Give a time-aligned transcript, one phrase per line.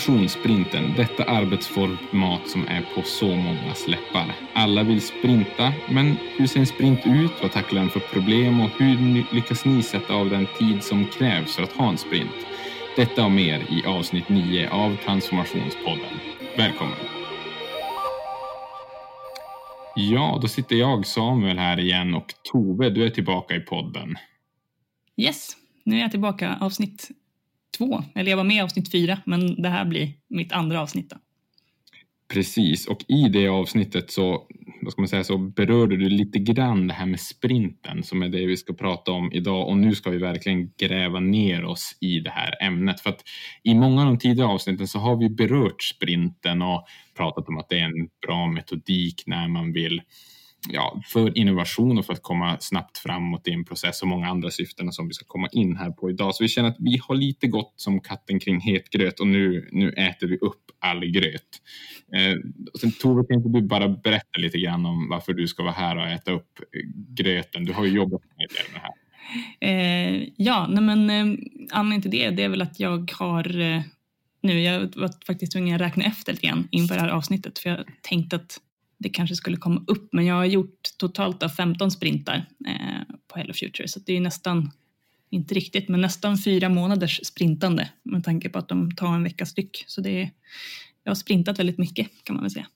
[0.00, 4.34] generationssprinten, detta arbetsformat som är på så mångas läppar.
[4.52, 7.30] Alla vill sprinta, men hur ser en sprint ut?
[7.42, 11.56] Vad tacklar den för problem och hur lyckas ni sätta av den tid som krävs
[11.56, 12.46] för att ha en sprint?
[12.96, 16.18] Detta och mer i avsnitt 9 av Transformationspodden.
[16.56, 16.96] Välkommen!
[19.96, 24.16] Ja, då sitter jag, Samuel, här igen och Tove, du är tillbaka i podden.
[25.16, 27.08] Yes, nu är jag tillbaka avsnitt
[27.78, 28.04] två.
[28.14, 31.10] Eller jag var med i avsnitt fyra, men det här blir mitt andra avsnitt.
[31.10, 31.16] Då.
[32.32, 34.46] Precis, och i det avsnittet så,
[34.82, 38.28] vad ska man säga, så berörde du lite grann det här med sprinten som är
[38.28, 42.20] det vi ska prata om idag och nu ska vi verkligen gräva ner oss i
[42.20, 43.00] det här ämnet.
[43.00, 43.22] För att
[43.62, 47.68] i många av de tidigare avsnitten så har vi berört sprinten och pratat om att
[47.68, 50.02] det är en bra metodik när man vill
[50.68, 54.50] ja, för innovation och för att komma snabbt framåt i en process och många andra
[54.50, 56.34] syften som vi ska komma in här på idag.
[56.34, 59.68] Så vi känner att vi har lite gått som katten kring het gröt och nu,
[59.72, 61.48] nu äter vi upp all gröt.
[62.14, 62.38] Eh,
[62.80, 65.96] sen Tove, kan inte du bara berätta lite grann om varför du ska vara här
[65.96, 67.64] och äta upp eh, gröten?
[67.64, 68.90] Du har ju jobbat med det här.
[69.60, 71.38] Eh, ja, nej men eh,
[71.70, 73.82] anledningen till det, det är väl att jag har eh,
[74.42, 77.70] nu, jag var faktiskt tvungen att räkna efter lite grann inför det här avsnittet för
[77.70, 78.60] jag tänkte att
[79.00, 83.38] det kanske skulle komma upp, men jag har gjort totalt av 15 sprintar eh, på
[83.38, 84.70] Hello Future, så det är nästan,
[85.30, 89.46] inte riktigt, men nästan fyra månaders sprintande med tanke på att de tar en vecka
[89.46, 89.84] styck.
[89.86, 90.30] Så det är,
[91.04, 92.66] jag har sprintat väldigt mycket kan man väl säga.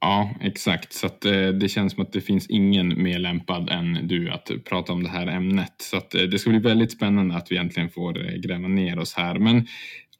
[0.00, 0.92] Ja, exakt.
[0.92, 4.50] Så att, eh, det känns som att det finns ingen mer lämpad än du att
[4.64, 5.74] prata om det här ämnet.
[5.78, 8.98] Så att, eh, det ska bli väldigt spännande att vi äntligen får eh, gräva ner
[8.98, 9.38] oss här.
[9.38, 9.66] Men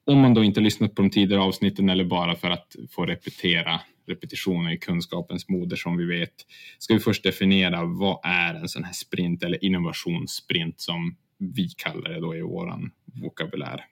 [0.06, 3.80] om man då inte lyssnat på de tidigare avsnitten eller bara för att få repetera
[4.11, 6.34] repetition är kunskapens moder som vi vet.
[6.78, 12.11] Ska vi först definiera vad är en sån här sprint eller innovationssprint som vi kallar
[12.11, 13.84] det då i våran vokabulär?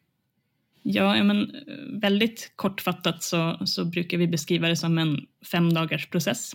[0.82, 1.56] Ja, men
[2.00, 5.70] väldigt kortfattat så, så brukar vi beskriva det som en fem
[6.10, 6.52] process.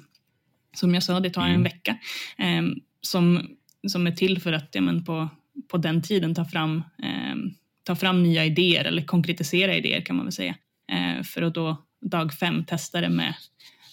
[0.75, 1.63] Som jag sa, det tar en mm.
[1.63, 1.97] vecka
[2.37, 2.61] eh,
[3.01, 3.47] som,
[3.87, 5.29] som är till för att ja, men på,
[5.71, 7.35] på den tiden ta fram, eh,
[7.83, 10.55] ta fram nya idéer eller konkretisera idéer kan man väl säga.
[10.91, 13.33] Eh, för att då dag fem testa det med,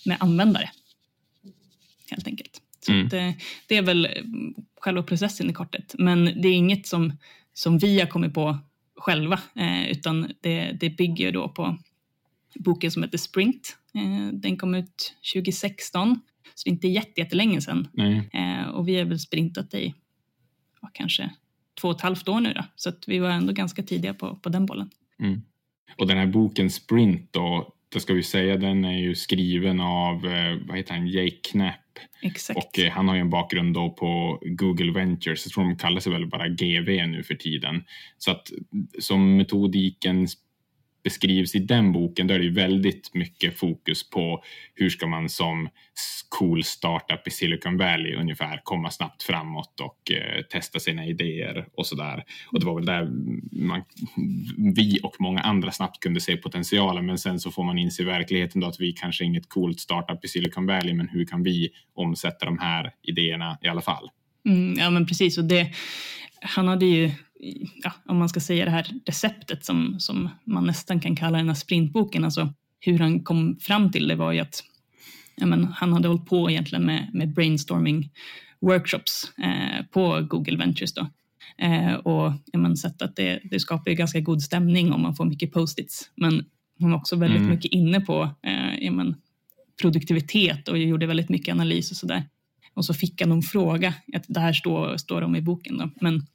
[0.05, 0.71] med användare.
[2.11, 2.63] Helt enkelt.
[2.81, 3.07] Så mm.
[3.07, 3.31] att, eh,
[3.67, 4.09] det är väl
[4.81, 5.95] själva processen i korthet.
[5.99, 7.13] Men det är inget som,
[7.53, 8.59] som vi har kommit på
[8.97, 11.79] själva, eh, utan det, det bygger då på
[12.55, 13.77] boken som heter Sprint.
[13.95, 16.21] Eh, den kom ut 2016,
[16.55, 17.89] så det är inte jättelänge sedan.
[18.33, 19.95] Eh, och vi har väl sprintat i
[20.83, 21.31] ja, kanske
[21.81, 24.37] två och ett halvt år nu då, så att vi var ändå ganska tidiga på,
[24.37, 24.91] på den bollen.
[25.19, 25.43] Mm.
[25.99, 30.27] Och den här boken Sprint då, det ska vi säga, den är ju skriven av,
[30.27, 31.75] eh, vad heter han, Jake Knapp.
[32.23, 32.59] Exakt.
[32.59, 36.01] Och eh, han har ju en bakgrund då på Google Ventures, jag tror de kallar
[36.01, 37.85] sig väl bara GV nu för tiden.
[38.19, 38.49] Så att
[38.99, 40.29] som metodiken
[41.03, 44.45] beskrivs i den boken, då är det ju väldigt mycket fokus på
[44.75, 45.69] hur ska man som
[46.29, 51.87] cool startup i Silicon Valley ungefär komma snabbt framåt och eh, testa sina idéer och
[51.87, 52.25] så där.
[52.53, 53.09] Och det var väl där
[53.53, 53.83] man,
[54.75, 58.05] vi och många andra snabbt kunde se potentialen, men sen så får man inse i
[58.05, 61.43] verkligheten då att vi kanske är inget coolt startup i Silicon Valley, men hur kan
[61.43, 64.11] vi omsätta de här idéerna i alla fall?
[64.47, 65.39] Mm, ja, men precis.
[65.39, 65.75] Och det,
[66.41, 67.11] han hade ju
[67.83, 71.49] ja, om man ska säga det här receptet som, som man nästan kan kalla den
[71.49, 74.63] här sprintboken, alltså hur han kom fram till det var ju att
[75.37, 78.11] ja, men, han hade hållit på egentligen med, med brainstorming
[78.61, 81.07] workshops eh, på Google Ventures då.
[81.59, 85.15] Eh, och ja, man sett att det, det skapar ju ganska god stämning om man
[85.15, 86.11] får mycket post-its.
[86.15, 86.45] Men
[86.79, 87.51] hon var också väldigt mm.
[87.51, 89.17] mycket inne på eh, ja, men,
[89.81, 92.25] produktivitet och gjorde väldigt mycket analys och sådär.
[92.75, 95.91] Och så fick han någon fråga, att det här står, står om i boken då,
[96.01, 96.27] men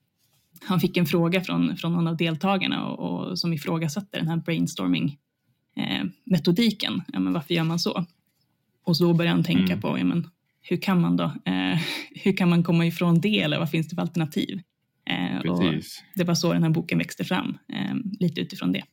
[0.61, 4.37] han fick en fråga från, från någon av deltagarna och, och som ifrågasatte den här
[4.37, 5.17] brainstorming
[5.77, 7.01] eh, metodiken.
[7.13, 8.05] Ja, men varför gör man så?
[8.85, 9.81] Och så började han tänka mm.
[9.81, 10.29] på ja, men,
[10.61, 11.23] hur kan man då?
[11.23, 11.79] Eh,
[12.23, 14.61] hur kan man komma ifrån det eller vad finns det för alternativ?
[15.09, 15.73] Eh, och
[16.15, 18.83] det var så den här boken växte fram, eh, lite utifrån det.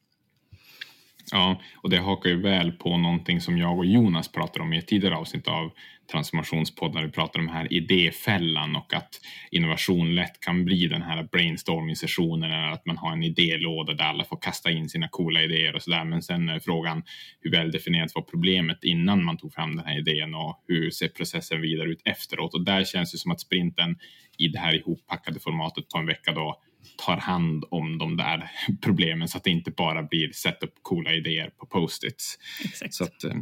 [1.35, 4.79] Ja, och det hakar ju väl på någonting som jag och Jonas pratade om i
[4.79, 5.71] ett tidigare avsnitt av
[6.13, 9.21] Transformationspodden vi pratar om den här idéfällan och att
[9.51, 14.25] innovation lätt kan bli den här brainstorming-sessionen eller att man har en idélåda där alla
[14.25, 16.05] får kasta in sina coola idéer och sådär.
[16.05, 17.03] Men sen är frågan
[17.41, 21.09] hur väl definierat var problemet innan man tog fram den här idén och hur ser
[21.09, 22.55] processen vidare ut efteråt?
[22.55, 23.97] Och där känns det som att sprinten
[24.39, 26.61] i det här ihoppackade formatet på en vecka då
[26.97, 28.51] tar hand om de där
[28.83, 32.39] problemen så att det inte bara blir sätta upp coola idéer på post-its.
[32.91, 33.35] Så att, eh,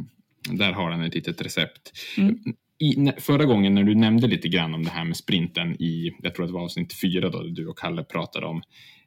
[0.51, 1.91] där har han ett litet recept.
[2.17, 2.39] Mm.
[2.79, 6.35] I, förra gången när du nämnde lite grann om det här med sprinten i, jag
[6.35, 8.57] tror att det var avsnitt fyra då du och Kalle pratade om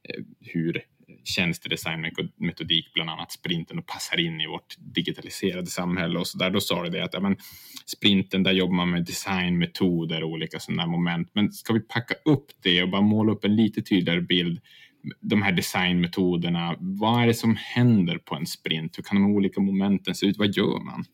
[0.09, 0.83] eh, hur
[1.25, 6.51] tjänstedesignmetodik, bland annat sprinten och passar in i vårt digitaliserade samhälle och så där.
[6.51, 7.37] Då sa du det att ja, men,
[7.87, 11.31] sprinten, där jobbar man med designmetoder och olika sådana moment.
[11.35, 14.61] Men ska vi packa upp det och bara måla upp en lite tydligare bild
[15.21, 16.77] de här designmetoderna.
[16.79, 18.99] Vad är det som händer på en sprint?
[18.99, 20.39] Hur kan de olika momenten se ut?
[20.39, 21.05] Vad gör man?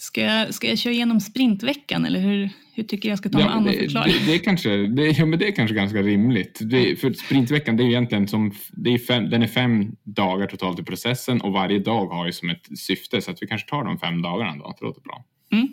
[0.00, 3.46] Ska jag, ska jag köra igenom sprintveckan eller hur, hur tycker jag ska ta mig
[3.46, 4.04] ja, an och förklara?
[4.04, 6.58] Det, det, är kanske, det, ja, men det är kanske ganska rimligt.
[6.60, 10.80] Det, för sprintveckan det är egentligen som, det är fem, den är fem dagar totalt
[10.80, 13.84] i processen och varje dag har ju som ett syfte så att vi kanske tar
[13.84, 14.74] de fem dagarna då.
[14.78, 15.24] Det låter bra.
[15.52, 15.68] Mm.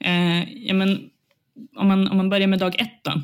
[0.00, 1.10] Eh, ja, men,
[1.76, 3.22] om, man, om man börjar med dag ett då.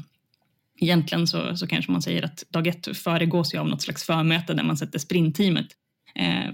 [0.81, 4.55] Egentligen så, så kanske man säger att dag ett föregås ju av något slags förmöte
[4.55, 5.67] där man sätter sprintteamet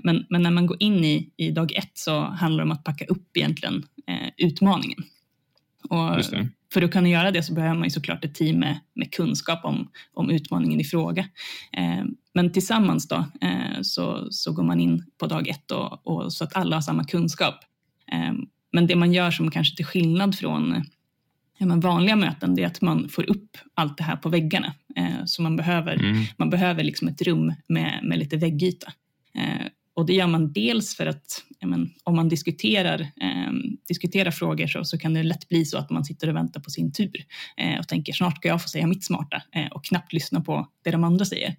[0.05, 2.85] men, men när man går in i, i dag ett så handlar det om att
[2.85, 5.05] packa upp egentligen eh, utmaningen.
[5.88, 6.25] Och
[6.73, 9.64] för att kunna göra det så behöver man ju såklart ett team med, med kunskap
[9.64, 11.29] om, om utmaningen i fråga.
[11.73, 12.05] Eh,
[12.35, 16.44] men tillsammans då eh, så, så går man in på dag ett och, och så
[16.44, 17.55] att alla har samma kunskap.
[18.12, 18.32] Eh,
[18.73, 20.85] men det man gör som kanske till skillnad från
[21.59, 24.75] ja, men vanliga möten det är att man får upp allt det här på väggarna.
[24.97, 26.25] Eh, så man behöver, mm.
[26.37, 28.93] man behöver liksom ett rum med, med lite väggyta.
[29.37, 29.67] Eh,
[29.97, 33.53] och det gör man dels för att men, om man diskuterar, eh,
[33.88, 36.71] diskuterar frågor så, så, kan det lätt bli så att man sitter och väntar på
[36.71, 37.25] sin tur
[37.56, 40.69] eh, och tänker snart ska jag få säga mitt smarta eh, och knappt lyssna på
[40.85, 41.55] det de andra säger.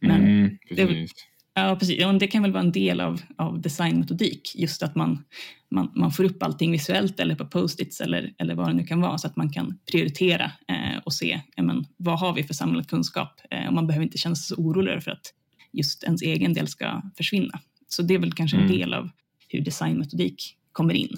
[0.00, 1.08] Men mm, det,
[1.54, 2.00] ja, precis.
[2.00, 5.24] Ja, det kan väl vara en del av, av designmetodik, just att man,
[5.70, 9.00] man, man får upp allting visuellt eller på post-its eller, eller vad det nu kan
[9.00, 12.88] vara så att man kan prioritera eh, och se men, vad har vi för samlad
[12.88, 15.32] kunskap eh, och man behöver inte känna sig så orolig för att
[15.76, 17.60] just ens egen del ska försvinna.
[17.88, 18.70] Så det är väl kanske mm.
[18.70, 19.10] en del av
[19.48, 21.16] hur designmetodik kommer in.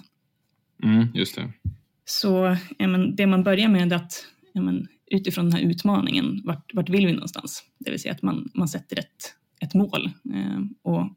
[0.83, 1.53] Mm, just det.
[2.05, 6.89] Så men, det man börjar med är att men, utifrån den här utmaningen, vart, vart
[6.89, 7.65] vill vi någonstans?
[7.79, 10.11] Det vill säga att man, man sätter ett, ett mål.
[10.35, 11.09] Eh, och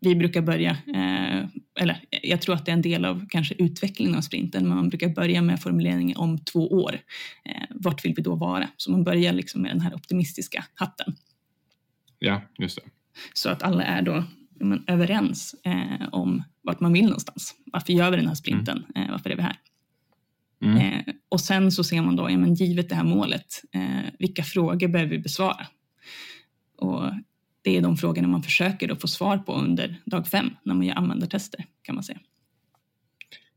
[0.00, 1.48] vi brukar börja, eh,
[1.80, 4.88] eller jag tror att det är en del av kanske utvecklingen av sprinten, men man
[4.88, 7.00] brukar börja med formuleringen om två år.
[7.44, 8.68] Eh, vart vill vi då vara?
[8.76, 11.16] Så man börjar liksom med den här optimistiska hatten.
[12.20, 12.82] Ja, just det.
[13.32, 14.24] Så att alla är då
[14.60, 17.54] men, överens eh, om vart man vill någonstans.
[17.72, 18.84] Varför gör vi den här sprinten?
[18.94, 19.06] Mm.
[19.06, 19.56] Eh, varför är vi här?
[20.62, 20.76] Mm.
[20.76, 24.42] Eh, och sen så ser man då, ja, men givet det här målet, eh, vilka
[24.42, 25.66] frågor behöver vi besvara?
[26.76, 27.10] Och
[27.62, 30.86] det är de frågorna man försöker då få svar på under dag fem när man
[30.86, 32.18] gör användartester kan man säga.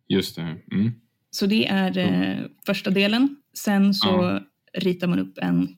[0.08, 0.58] Just det.
[0.72, 0.92] Mm.
[1.30, 3.36] Så det är eh, första delen.
[3.54, 4.40] Sen så
[4.74, 5.78] ritar man upp en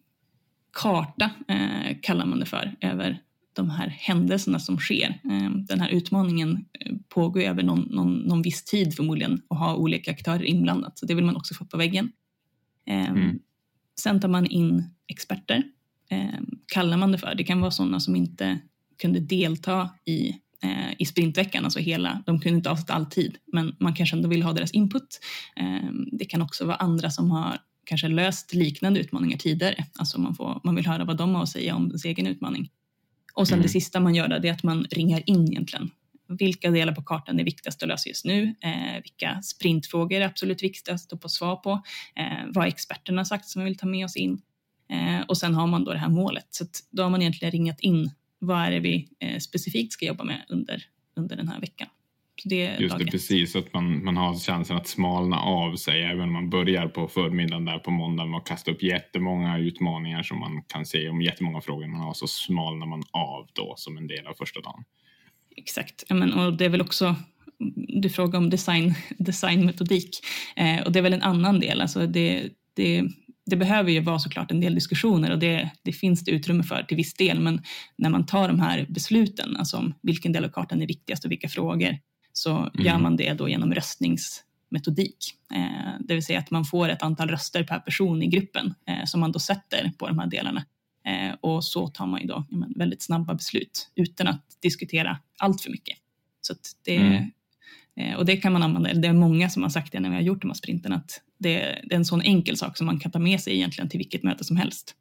[0.75, 3.22] karta, eh, kallar man det för, över
[3.54, 5.19] de här händelserna som sker.
[5.24, 9.75] Eh, den här utmaningen eh, pågår över någon, någon, någon viss tid förmodligen och har
[9.75, 12.12] olika aktörer inblandat, så det vill man också få på väggen.
[12.88, 13.39] Eh, mm.
[14.00, 15.63] Sen tar man in experter,
[16.74, 17.36] kallar man det för.
[17.36, 18.60] Det kan vara sådana som inte
[19.01, 20.36] kunde delta i
[20.98, 24.44] i sprintveckan, alltså hela, de kunde inte avsätta all tid, men man kanske ändå vill
[24.44, 25.19] ha deras input.
[26.12, 29.86] Det kan också vara andra som har kanske löst liknande utmaningar tidigare.
[30.00, 32.70] Alltså man, får, man vill höra vad de har att säga om sin egen utmaning.
[33.34, 33.64] Och sen mm.
[33.64, 35.92] det sista man gör då, är att man ringar in egentligen.
[36.28, 38.56] Vilka delar på kartan är viktigast att lösa just nu?
[38.62, 41.83] Eh, vilka sprintfrågor är absolut viktigast att få svar på?
[42.16, 44.42] Eh, vad experterna sagt som vi vill ta med oss in?
[44.90, 46.48] Eh, och sen har man då det här målet.
[46.50, 50.24] Så då har man egentligen ringat in vad är det vi eh, specifikt ska jobba
[50.24, 50.83] med under,
[51.16, 51.88] under den här veckan.
[52.47, 53.56] Det Just det, precis.
[53.56, 57.66] Att man, man har chansen att smalna av sig även om man börjar på förmiddagen
[57.66, 61.61] där på måndagen med att kasta upp jättemånga utmaningar som man kan se om jättemånga
[61.61, 64.83] frågor man har så smalnar man av då som en del av första dagen.
[65.57, 67.16] Exakt, men, och det är väl också
[67.87, 70.09] du frågar om design, designmetodik
[70.56, 71.81] eh, och det är väl en annan del.
[71.81, 73.04] Alltså det, det,
[73.45, 76.83] det behöver ju vara såklart en del diskussioner och det, det, finns det utrymme för
[76.83, 77.40] till viss del.
[77.40, 77.61] Men
[77.97, 81.31] när man tar de här besluten, alltså om vilken del av kartan är viktigast och
[81.31, 81.97] vilka frågor,
[82.37, 82.71] så mm.
[82.85, 85.18] gör man det då genom röstningsmetodik.
[85.54, 89.06] Eh, det vill säga att man får ett antal röster per person i gruppen eh,
[89.06, 90.65] som man då sätter på de här delarna.
[91.06, 95.61] Eh, och så tar man ju då men, väldigt snabba beslut utan att diskutera allt
[95.61, 95.97] för mycket.
[96.42, 96.54] Så
[96.85, 97.31] det, mm.
[97.99, 100.15] Eh, och det kan man använda, det är många som har sagt det när vi
[100.15, 102.99] har gjort de här sprinten, att det, det, är en sån enkel sak som man
[102.99, 104.95] kan ta med sig egentligen till vilket möte som helst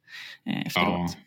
[0.46, 1.16] eh, efteråt.
[1.16, 1.20] Ja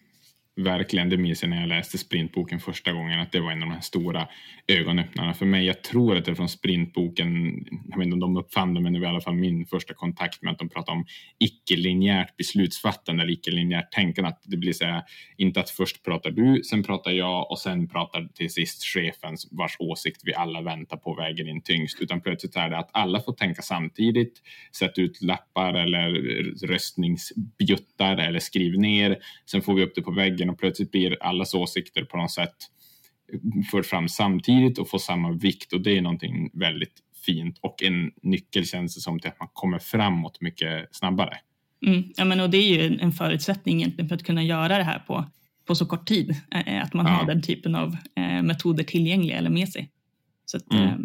[0.58, 3.70] verkligen, det minns jag när jag läste sprintboken första gången, att det var en av
[3.70, 4.28] de här stora
[4.68, 5.66] ögonöppnarna för mig.
[5.66, 7.54] Jag tror att det är från sprintboken,
[7.90, 9.94] jag vet inte om de uppfann det, men det var i alla fall min första
[9.94, 11.06] kontakt med att de pratar om
[11.40, 14.30] icke-linjärt beslutsfattande eller icke-linjärt tänkande.
[14.30, 15.04] Att det blir så här,
[15.38, 19.76] inte att först pratar du, sen pratar jag och sen pratar till sist chefen vars
[19.80, 23.34] åsikt vi alla väntar på väger in tyngst, utan plötsligt är det att alla får
[23.34, 24.42] tänka samtidigt,
[24.78, 26.10] sätta ut lappar eller
[26.68, 31.18] röstningsbjuttar eller skriv ner, sen får vi upp det på väggen väggen och plötsligt blir
[31.24, 32.56] allas åsikter på något sätt
[33.72, 38.12] förd fram samtidigt och får samma vikt och det är någonting väldigt fint och en
[38.24, 41.38] nyckel känns det som till att man kommer framåt mycket snabbare.
[41.86, 42.04] Mm.
[42.18, 45.00] Ja, men och det är ju en förutsättning egentligen för att kunna göra det här
[45.08, 45.26] på,
[45.66, 46.36] på så kort tid.
[46.52, 47.12] Eh, att man ja.
[47.12, 49.90] har den typen av eh, metoder tillgängliga eller med sig.
[50.46, 50.84] Så att, mm.
[50.84, 50.96] eh,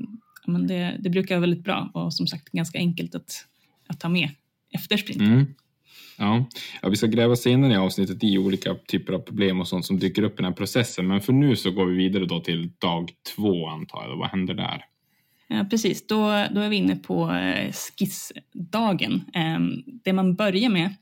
[0.46, 3.46] men det, det brukar vara väldigt bra och som sagt ganska enkelt att,
[3.88, 4.30] att ta med
[4.74, 5.20] efter sprint.
[5.20, 5.54] Mm.
[6.22, 6.46] Ja.
[6.82, 9.98] ja, vi ska gräva senare i avsnittet i olika typer av problem och sånt som
[9.98, 11.06] dyker upp i den här processen.
[11.06, 14.16] Men för nu så går vi vidare då till dag två antar jag.
[14.16, 14.84] Vad händer där?
[15.48, 16.16] Ja, precis, då,
[16.54, 19.24] då är vi inne på eh, skissdagen.
[19.34, 20.94] Ehm, det man börjar med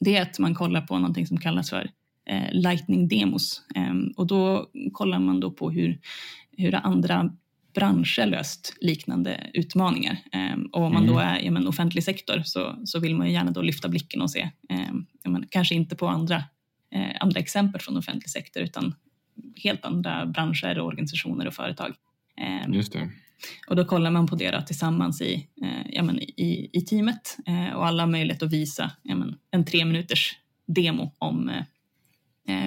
[0.00, 1.90] det är att man kollar på någonting som kallas för
[2.30, 3.62] eh, lightning demos.
[3.74, 5.98] Ehm, och då kollar man då på hur,
[6.56, 7.30] hur andra
[7.78, 10.18] branscher löst liknande utmaningar.
[10.32, 11.34] Ehm, och om man då mm.
[11.34, 14.50] är i en offentlig sektor så, så vill man gärna då lyfta blicken och se,
[15.24, 16.36] men, kanske inte på andra,
[16.94, 18.94] eh, andra exempel från offentlig sektor utan
[19.64, 21.94] helt andra branscher, organisationer och företag.
[22.68, 23.10] Just det.
[23.68, 27.36] Och då kollar man på det då, tillsammans i, eh, ja, men i, i teamet
[27.46, 31.50] eh, och alla har möjlighet att visa ja, men en tre minuters demo om,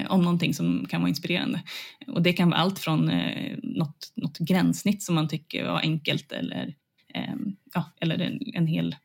[0.08, 1.62] om någonting som kan vara inspirerande.
[2.06, 6.32] Och det kan vara allt från eh, något, något gränssnitt som man tycker var enkelt
[6.32, 6.74] eller,
[7.14, 7.34] eh,
[7.74, 8.96] ja, eller en, en hel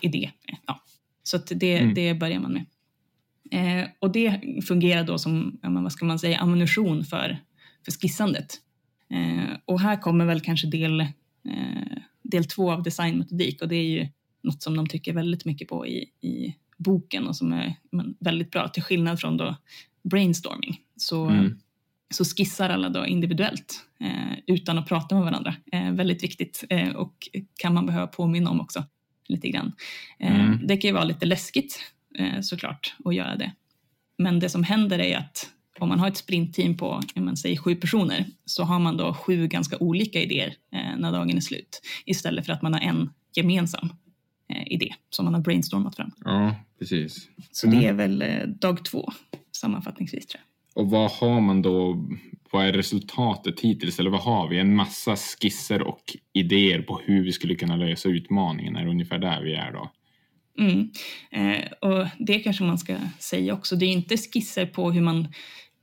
[0.00, 0.30] idé.
[0.66, 0.80] Ja.
[1.22, 1.94] Så det, mm.
[1.94, 2.66] det börjar man med.
[3.50, 7.38] Eh, och det fungerar då som, ja, vad ska man säga, ammunition för,
[7.84, 8.60] för skissandet.
[9.10, 13.88] Eh, och här kommer väl kanske del, eh, del två av designmetodik och det är
[13.88, 14.08] ju
[14.42, 18.50] något som de tycker väldigt mycket på i, i boken och som är men, väldigt
[18.50, 19.56] bra till skillnad från då
[20.02, 20.80] brainstorming.
[20.96, 21.58] Så, mm.
[22.14, 25.54] så skissar alla då individuellt eh, utan att prata med varandra.
[25.72, 27.28] Eh, väldigt viktigt eh, och
[27.58, 28.84] kan man behöva påminna om också
[29.28, 29.72] lite grann.
[30.18, 30.66] Eh, mm.
[30.66, 31.80] Det kan ju vara lite läskigt
[32.42, 33.52] såklart att göra det.
[34.18, 37.76] Men det som händer är att om man har ett sprintteam på man säger, sju
[37.76, 42.46] personer så har man då sju ganska olika idéer eh, när dagen är slut istället
[42.46, 43.94] för att man har en gemensam eh,
[44.66, 46.10] idé som man har brainstormat fram.
[46.24, 47.28] Ja, precis.
[47.50, 47.78] Så mm.
[47.78, 49.12] det är väl eh, dag två
[49.52, 50.82] sammanfattningsvis tror jag.
[50.82, 52.06] Och vad har man då,
[52.50, 54.58] vad är resultatet hittills eller vad har vi?
[54.58, 59.18] En massa skisser och idéer på hur vi skulle kunna lösa utmaningen, är det ungefär
[59.18, 59.90] där vi är då?
[60.58, 60.90] Mm.
[61.30, 65.28] Eh, och det kanske man ska säga också, det är inte skisser på hur man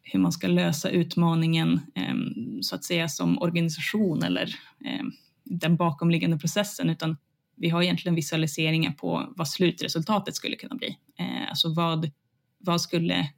[0.04, 5.12] hur man ska lösa utmaningen ehm, så att säga som organisation eller ehm,
[5.44, 7.18] den bakomliggande processen utan
[7.62, 10.98] vi har egentligen visualiseringar på vad slutresultatet skulle kunna bli.
[11.20, 12.12] Eh, alltså vad,
[12.58, 13.30] vad, skulle,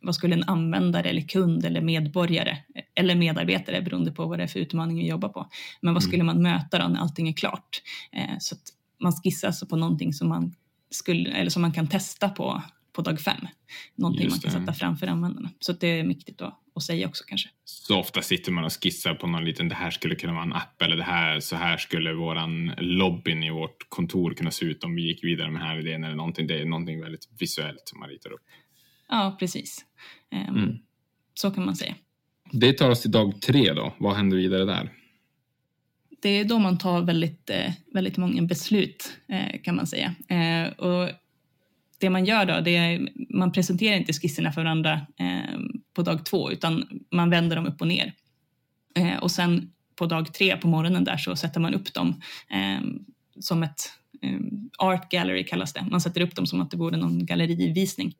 [0.00, 2.58] vad skulle en användare eller kund eller medborgare
[2.94, 5.48] eller medarbetare beroende på vad det är för utmaning vi jobbar på.
[5.80, 6.08] Men vad mm.
[6.10, 7.82] skulle man möta då när allting är klart?
[8.12, 8.62] Eh, så att
[9.00, 10.54] man skissar alltså på någonting som man,
[10.90, 12.62] skulle, eller som man kan testa på
[12.94, 13.48] på dag fem.
[13.94, 15.50] Någonting man kan sätta framför användarna.
[15.60, 17.48] Så det är viktigt att, att säga också kanske.
[17.64, 20.52] Så ofta sitter man och skissar på någon liten, det här skulle kunna vara en
[20.52, 24.84] app eller det här, så här skulle våran lobbyn i vårt kontor kunna se ut
[24.84, 26.46] om vi gick vidare med den här idén eller någonting.
[26.46, 28.42] Det är någonting väldigt visuellt som man ritar upp.
[29.08, 29.84] Ja, precis.
[30.32, 30.78] Um, mm.
[31.34, 31.94] Så kan man säga.
[32.52, 33.94] Det tar oss till dag tre då.
[33.98, 34.92] Vad händer vidare där?
[36.22, 40.14] Det är då man tar väldigt, eh, väldigt många beslut eh, kan man säga.
[40.28, 41.10] Eh, och
[42.04, 45.58] det man gör då, det är, man presenterar inte skisserna för varandra eh,
[45.94, 48.12] på dag två utan man vänder dem upp och ner.
[48.96, 52.20] Eh, och sen på dag tre på morgonen där så sätter man upp dem
[52.50, 52.86] eh,
[53.40, 53.80] som ett
[54.22, 54.38] eh,
[54.78, 55.86] art gallery kallas det.
[55.90, 58.14] Man sätter upp dem som att det vore någon gallerivisning.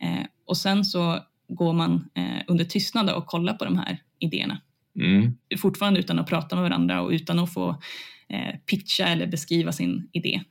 [0.00, 1.18] Eh, och sen så
[1.48, 4.60] går man eh, under tystnad och kollar på de här idéerna.
[5.00, 5.38] Mm.
[5.58, 7.80] Fortfarande utan att prata med varandra och utan att få
[8.66, 10.42] pitcha eller beskriva sin idé.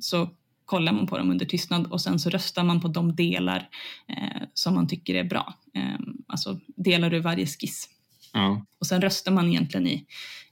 [0.00, 0.30] så
[0.72, 3.68] kollar man på dem under tystnad och sen så röstar man på de delar
[4.08, 5.54] eh, som man tycker är bra.
[5.74, 7.88] Eh, alltså delar ur varje skiss.
[8.32, 8.66] Ja.
[8.80, 10.06] Och sen röstar man egentligen i,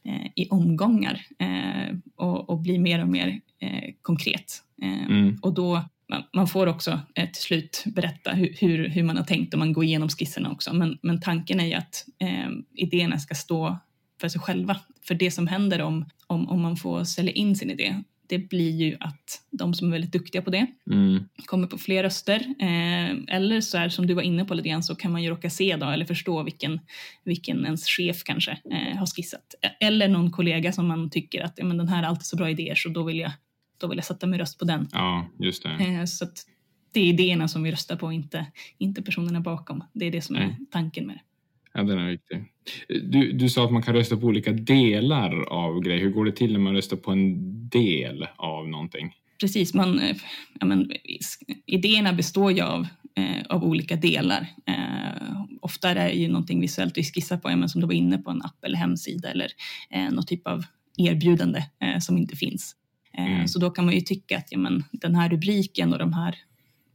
[0.04, 4.62] eh, i omgångar eh, och, och, blir mer och mer eh, konkret.
[4.82, 5.38] Eh, mm.
[5.42, 5.84] Och då
[6.32, 9.84] man får också till slut berätta hur, hur, hur, man har tänkt och man går
[9.84, 10.74] igenom skisserna också.
[10.74, 12.06] Men, men tanken är ju att
[12.74, 13.78] idéerna ska stå
[14.20, 14.80] för sig själva.
[15.02, 18.70] För det som händer om, om, om man får sälja in sin idé, det blir
[18.70, 21.24] ju att de som är väldigt duktiga på det mm.
[21.46, 22.54] kommer på fler röster.
[22.58, 25.30] Eh, eller så är som du var inne på lite grann så kan man ju
[25.30, 26.80] råka se då eller förstå vilken,
[27.24, 29.54] vilken ens chef kanske eh, har skissat.
[29.80, 32.50] Eller någon kollega som man tycker att ja, men den här är alltid så bra
[32.50, 33.32] idéer så då vill jag,
[33.78, 34.88] då vill jag sätta min röst på den.
[34.92, 35.84] Ja, just det.
[35.84, 36.26] Eh, så
[36.92, 38.46] det är idéerna som vi röstar på, inte,
[38.78, 39.84] inte personerna bakom.
[39.92, 41.29] Det är det som är tanken med det.
[41.74, 42.44] Ja, den är viktig.
[42.88, 46.00] Du, du sa att man kan rösta på olika delar av grejer.
[46.00, 49.14] Hur går det till när man röstar på en del av någonting?
[49.40, 50.00] Precis, man,
[50.60, 50.92] ja, men,
[51.66, 52.86] idéerna består ju av
[53.16, 54.46] eh, av olika delar.
[54.66, 58.18] Eh, ofta är det ju någonting visuellt vi skissar på, men som du var inne
[58.18, 59.48] på, en app eller hemsida eller
[59.90, 60.64] eh, någon typ av
[60.96, 62.76] erbjudande eh, som inte finns.
[63.18, 63.48] Eh, mm.
[63.48, 66.34] Så då kan man ju tycka att ja, men, den här rubriken och de här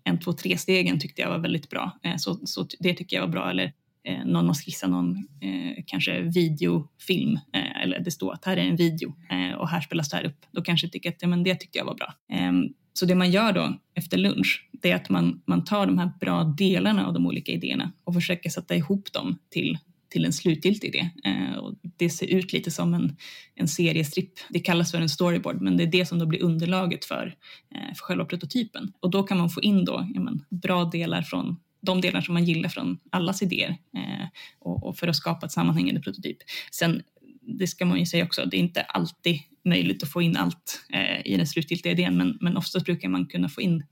[0.03, 1.99] en, två, tre stegen tyckte jag var väldigt bra.
[2.03, 3.49] Eh, så, så det tycker jag var bra.
[3.49, 3.71] Eller eh,
[4.05, 8.61] Eh, någon har skissat någon eh, kanske videofilm eh, eller det står att här är
[8.61, 10.45] en video eh, och här spelas det här upp.
[10.51, 12.13] Då kanske jag tycker att ja, men det tyckte jag var bra.
[12.31, 15.97] Ehm, så det man gör då efter lunch, det är att man, man tar de
[15.97, 19.77] här bra delarna av de olika idéerna och försöker sätta ihop dem till
[20.15, 21.09] till en slutgiltig idé.
[21.23, 23.15] Eh, och det ser ut lite som en,
[23.55, 24.33] en seriestripp.
[24.49, 27.35] Det kallas för en storyboard, men det är det som då blir underlaget för,
[27.75, 28.91] eh, för själva prototypen.
[28.99, 31.55] Och då kan man få in då, ja men, bra delar från
[31.85, 34.27] de delar som man gillar från allas idéer eh,
[34.59, 36.37] och, och, för att skapa ett sammanhängande prototyp.
[36.71, 37.01] Sen,
[37.41, 40.85] det ska man ju säga också, det är inte alltid möjligt att få in allt
[40.93, 43.83] eh, i den slutgiltiga idén, men, men oftast brukar man kunna få in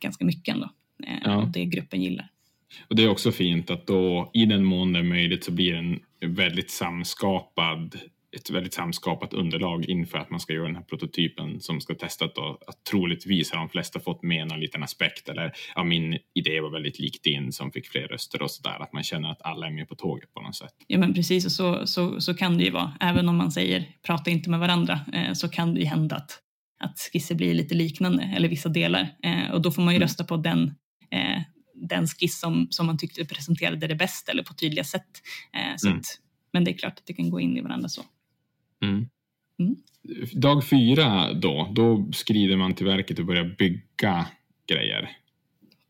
[0.00, 0.70] ganska mycket ändå.
[1.06, 1.50] Eh, ja.
[1.54, 2.28] det gruppen gillar.
[2.88, 5.72] Och det är också fint att då i den mån det är möjligt så blir
[5.72, 5.78] det
[6.20, 7.96] en väldigt samskapad
[8.36, 12.30] ett väldigt samskapat underlag inför att man ska göra den här prototypen som ska testas
[12.34, 12.58] då.
[12.66, 16.70] Att troligtvis har de flesta fått med en liten aspekt eller ja, min idé var
[16.70, 18.82] väldigt lik din som fick fler röster och sådär.
[18.82, 20.72] Att man känner att alla är med på tåget på något sätt.
[20.86, 22.96] Ja men precis och så, så, så kan det ju vara.
[23.00, 26.38] Även om man säger prata inte med varandra eh, så kan det ju hända att,
[26.80, 30.06] att skisser blir lite liknande eller vissa delar eh, och då får man ju mm.
[30.06, 30.74] rösta på den
[31.10, 31.42] eh,
[31.80, 35.08] den skiss som, som man tyckte presenterade det bäst eller på tydliga sätt.
[35.54, 35.98] Eh, så mm.
[35.98, 36.06] att,
[36.52, 38.02] men det är klart att det kan gå in i varandra så.
[38.82, 39.08] Mm.
[39.58, 39.76] Mm.
[40.32, 44.26] Dag fyra då, då skrider man till verket och börjar bygga
[44.66, 45.10] grejer.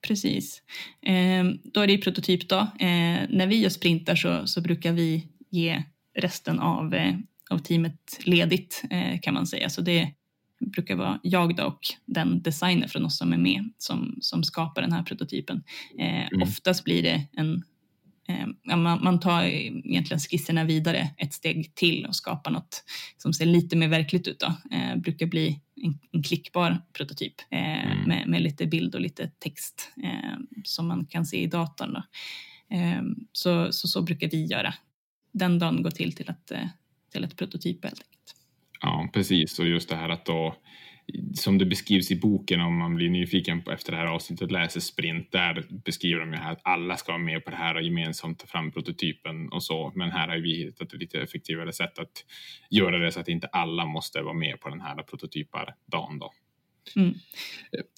[0.07, 0.63] Precis.
[1.03, 2.59] Eh, då är det prototyp då.
[2.59, 5.83] Eh, när vi gör sprintar så, så brukar vi ge
[6.15, 7.15] resten av, eh,
[7.51, 9.71] av teamet ledigt eh, kan man säga.
[9.71, 10.13] Så det,
[10.61, 14.83] brukar vara jag då och den designer från oss som är med som, som skapar
[14.83, 15.63] den här prototypen.
[15.99, 16.43] Eh, mm.
[16.43, 17.63] Oftast blir det en
[18.65, 22.85] man, man, tar egentligen skisserna vidare ett steg till och skapar något
[23.17, 24.41] som ser lite mer verkligt ut.
[24.41, 24.77] Då.
[24.77, 28.09] Eh, brukar bli en, en klickbar prototyp eh, mm.
[28.09, 31.93] med, med, lite bild och lite text eh, som man kan se i datorn.
[31.93, 32.03] Då.
[32.77, 34.75] Eh, så, så, så brukar vi göra.
[35.33, 36.53] Den dagen går till till, att,
[37.13, 38.35] till ett prototyp helt enkelt.
[38.81, 39.59] Ja, precis.
[39.59, 40.55] Och just det här att då,
[41.35, 44.81] som det beskrivs i boken om man blir nyfiken på efter det här avsnittet läser
[44.81, 47.83] Sprint, där beskriver de ju här att alla ska vara med på det här och
[47.83, 49.93] gemensamt ta fram prototypen och så.
[49.95, 52.25] Men här har vi hittat ett lite effektivare sätt att
[52.71, 56.33] göra det så att inte alla måste vara med på den här prototypardagen då.
[56.97, 57.15] Mm.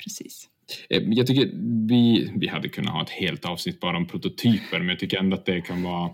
[0.04, 0.48] Precis.
[0.90, 1.50] Eh, jag tycker
[1.88, 5.36] vi, vi hade kunnat ha ett helt avsnitt bara om prototyper, men jag tycker ändå
[5.36, 6.10] att det kan vara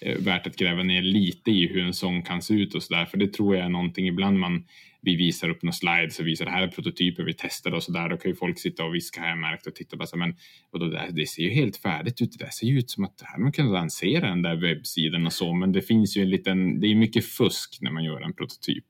[0.00, 2.94] eh, värt att gräva ner lite i hur en sån kan se ut och så
[2.94, 4.64] där, för det tror jag är någonting ibland man
[5.00, 7.92] vi visar upp några slides och visar det här är prototyper vi testade och så
[7.92, 8.08] där.
[8.08, 10.34] Då kan ju folk sitta och viska här märkt och titta på så men
[10.70, 12.38] och då, det ser ju helt färdigt ut.
[12.38, 15.32] Det där ser ju ut som att här man kan lansera den där webbsidan och
[15.32, 18.32] så, men det finns ju en liten, det är mycket fusk när man gör en
[18.32, 18.86] prototyp.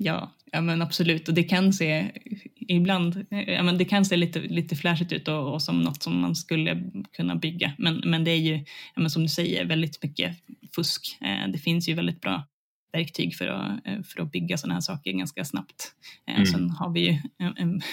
[0.00, 1.28] Ja, ja men absolut.
[1.28, 2.10] Och det kan se
[2.56, 6.20] ibland, ja, men det kan se lite, lite flashigt ut och, och, som något som
[6.20, 6.82] man skulle
[7.16, 7.72] kunna bygga.
[7.78, 8.54] Men, men det är ju,
[8.94, 10.36] ja, men som du säger, väldigt mycket
[10.74, 11.18] fusk.
[11.20, 12.46] Eh, det finns ju väldigt bra
[12.92, 15.92] verktyg för att, eh, för att bygga sådana här saker ganska snabbt.
[16.26, 16.46] Eh, mm.
[16.46, 17.18] Sen har vi ju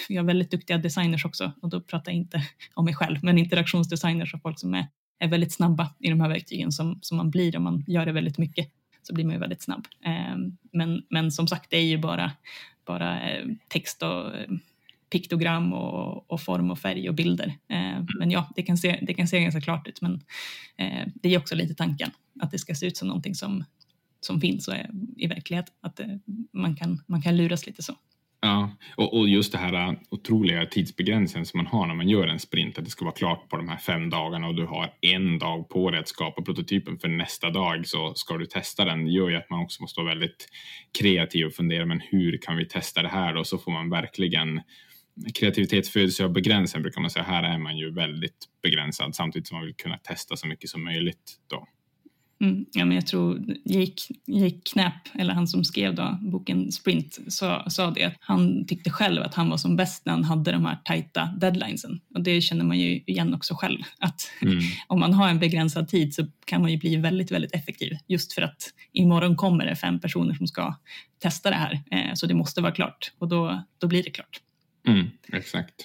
[0.09, 2.41] vi har väldigt duktiga designers också och då pratar jag inte
[2.73, 4.87] om mig själv, men interaktionsdesigners och folk som är,
[5.19, 8.11] är väldigt snabba i de här verktygen som, som man blir om man gör det
[8.11, 8.71] väldigt mycket
[9.05, 9.87] så blir man ju väldigt snabb.
[10.01, 12.31] Ehm, men, men som sagt, det är ju bara,
[12.85, 14.47] bara eh, text och eh,
[15.09, 17.57] piktogram och, och, form och färg och bilder.
[17.67, 20.13] Ehm, men ja, det kan, se, det kan se ganska klart ut, men
[20.77, 23.63] eh, det är också lite tanken att det ska se ut som någonting som,
[24.21, 25.65] som finns och är i verklighet.
[25.81, 25.99] Att
[26.51, 27.95] man, kan, man kan luras lite så.
[28.45, 32.27] Ja, och, och, just det här äh, otroliga tidsbegränsningen som man har när man gör
[32.27, 34.93] en sprint, att det ska vara klart på de här fem dagarna och du har
[35.01, 39.05] en dag på dig att skapa prototypen för nästa dag så ska du testa den.
[39.05, 40.49] Det gör ju att man också måste vara väldigt
[40.99, 43.35] kreativ och fundera, men hur kan vi testa det här?
[43.35, 44.61] Och så får man verkligen
[45.33, 47.25] kreativitet föds av begränsning brukar man säga.
[47.25, 50.83] Här är man ju väldigt begränsad samtidigt som man vill kunna testa så mycket som
[50.83, 51.39] möjligt.
[51.49, 51.67] Då.
[52.45, 57.19] Mm, ja, men jag tror Jake, Jake Knapp, eller han som skrev då, boken Sprint,
[57.27, 60.51] sa, sa det att han tyckte själv att han var som bäst när han hade
[60.51, 62.01] de här tajta deadlinesen.
[62.13, 64.59] Och det känner man ju igen också själv, att mm.
[64.87, 67.97] om man har en begränsad tid så kan man ju bli väldigt, väldigt effektiv.
[68.07, 70.75] Just för att imorgon kommer det fem personer som ska
[71.19, 74.41] testa det här, eh, så det måste vara klart och då, då blir det klart.
[74.87, 75.75] Mm, exakt.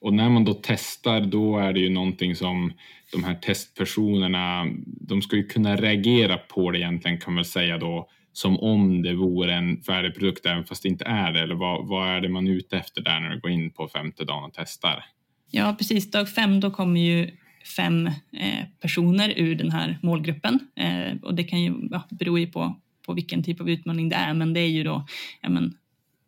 [0.00, 2.72] Och när man då testar, då är det ju någonting som
[3.12, 8.08] de här testpersonerna, de ska ju kunna reagera på det egentligen kan man säga då
[8.32, 11.40] som om det vore en färdig produkt även fast det inte är det.
[11.40, 13.88] Eller vad, vad är det man är ute efter där när du går in på
[13.88, 15.04] femte dagen och testar?
[15.50, 16.10] Ja, precis.
[16.10, 17.30] Dag fem då kommer ju
[17.76, 20.58] fem eh, personer ur den här målgruppen.
[20.76, 24.16] Eh, och det kan ju ja, bero ju på, på vilken typ av utmaning det
[24.16, 25.06] är, men det är ju då
[25.40, 25.74] ja, men,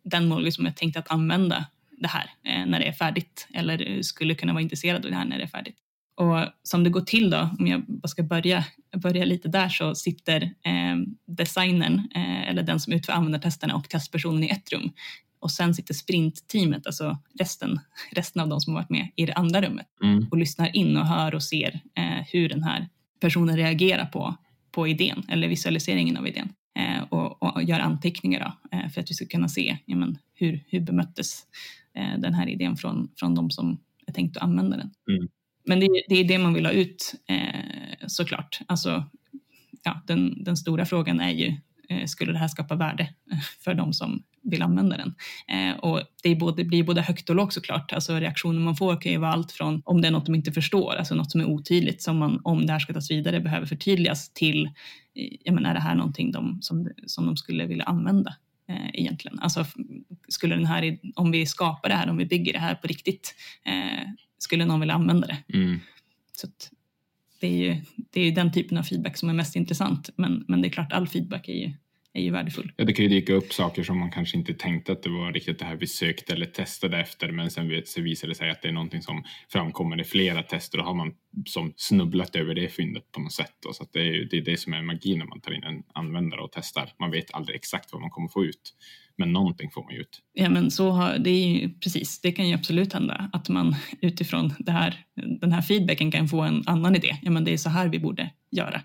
[0.03, 1.65] den målgrupp som är tänkt att använda
[1.97, 5.25] det här eh, när det är färdigt eller skulle kunna vara intresserad av det här
[5.25, 5.77] när det är färdigt.
[6.15, 9.95] Och som det går till då, om jag bara ska börja, börja lite där, så
[9.95, 10.95] sitter eh,
[11.27, 14.91] designern eh, eller den som utför användartesterna och testpersonen i ett rum.
[15.39, 17.79] Och sen sitter sprintteamet, alltså resten,
[18.11, 20.27] resten av de som har varit med, i det andra rummet Mm.
[20.31, 22.87] och lyssnar in och hör och ser eh, hur den här
[23.19, 24.35] personen reagerar på,
[24.71, 26.49] på idén eller visualiseringen av idén.
[26.79, 30.17] Eh, och, och gör anteckningar då, eh, för att vi ska kunna se ja, men,
[30.33, 31.43] hur, hur bemöttes
[31.93, 34.91] eh, den här idén från, från de som är tänkt att använda den.
[35.09, 35.27] Mm.
[35.65, 38.59] Men det, det är det man vill ha ut eh, såklart.
[38.67, 39.05] Alltså,
[39.83, 41.53] ja, den, den stora frågan är ju,
[41.89, 43.09] eh, skulle det här skapa värde
[43.63, 45.15] för de som vill använda den?
[45.47, 47.93] Eh, och det, är både, det blir både högt och lågt såklart.
[47.93, 50.51] Alltså reaktioner man får kan ju vara allt från om det är något de inte
[50.51, 53.65] förstår, alltså något som är otydligt, som man om det här ska tas vidare behöver
[53.65, 57.83] förtydligas till, eh, jag menar, är det här någonting de, som, som de skulle vilja
[57.83, 58.35] använda?
[58.69, 59.39] eh, egentligen.
[59.39, 59.65] Alltså
[60.27, 63.35] skulle den här, om vi skapar det här, om vi bygger det här på riktigt,
[63.65, 65.57] eh, skulle någon vilja använda det?
[65.57, 65.79] Mm.
[66.31, 66.47] Så
[67.39, 70.61] det, är ju, det är den typen av feedback som är mest intressant, men, men
[70.61, 71.73] det är klart all feedback är ju,
[72.13, 72.71] är ju värdefull.
[72.77, 75.33] Ja, det kan ju dyka upp saker som man kanske inte tänkte att det var
[75.33, 78.67] riktigt det här vi sökte eller testade efter, men sen visar det sig att det
[78.67, 81.13] är någonting som framkommer i flera tester och har man
[81.45, 83.53] som snubblat över det fyndet på något sätt.
[83.63, 83.73] Då.
[83.73, 85.83] Så det är ju det, är det som är magi när man tar in en
[85.93, 86.93] användare och testar.
[86.99, 88.73] Man vet aldrig exakt vad man kommer få ut,
[89.17, 90.21] men någonting får man ju ut.
[90.33, 93.75] Ja, men så har, det är ju precis, det kan ju absolut hända att man
[94.01, 94.95] utifrån det här,
[95.41, 97.17] den här feedbacken kan få en annan idé.
[97.21, 98.81] Ja, men det är så här vi borde göra.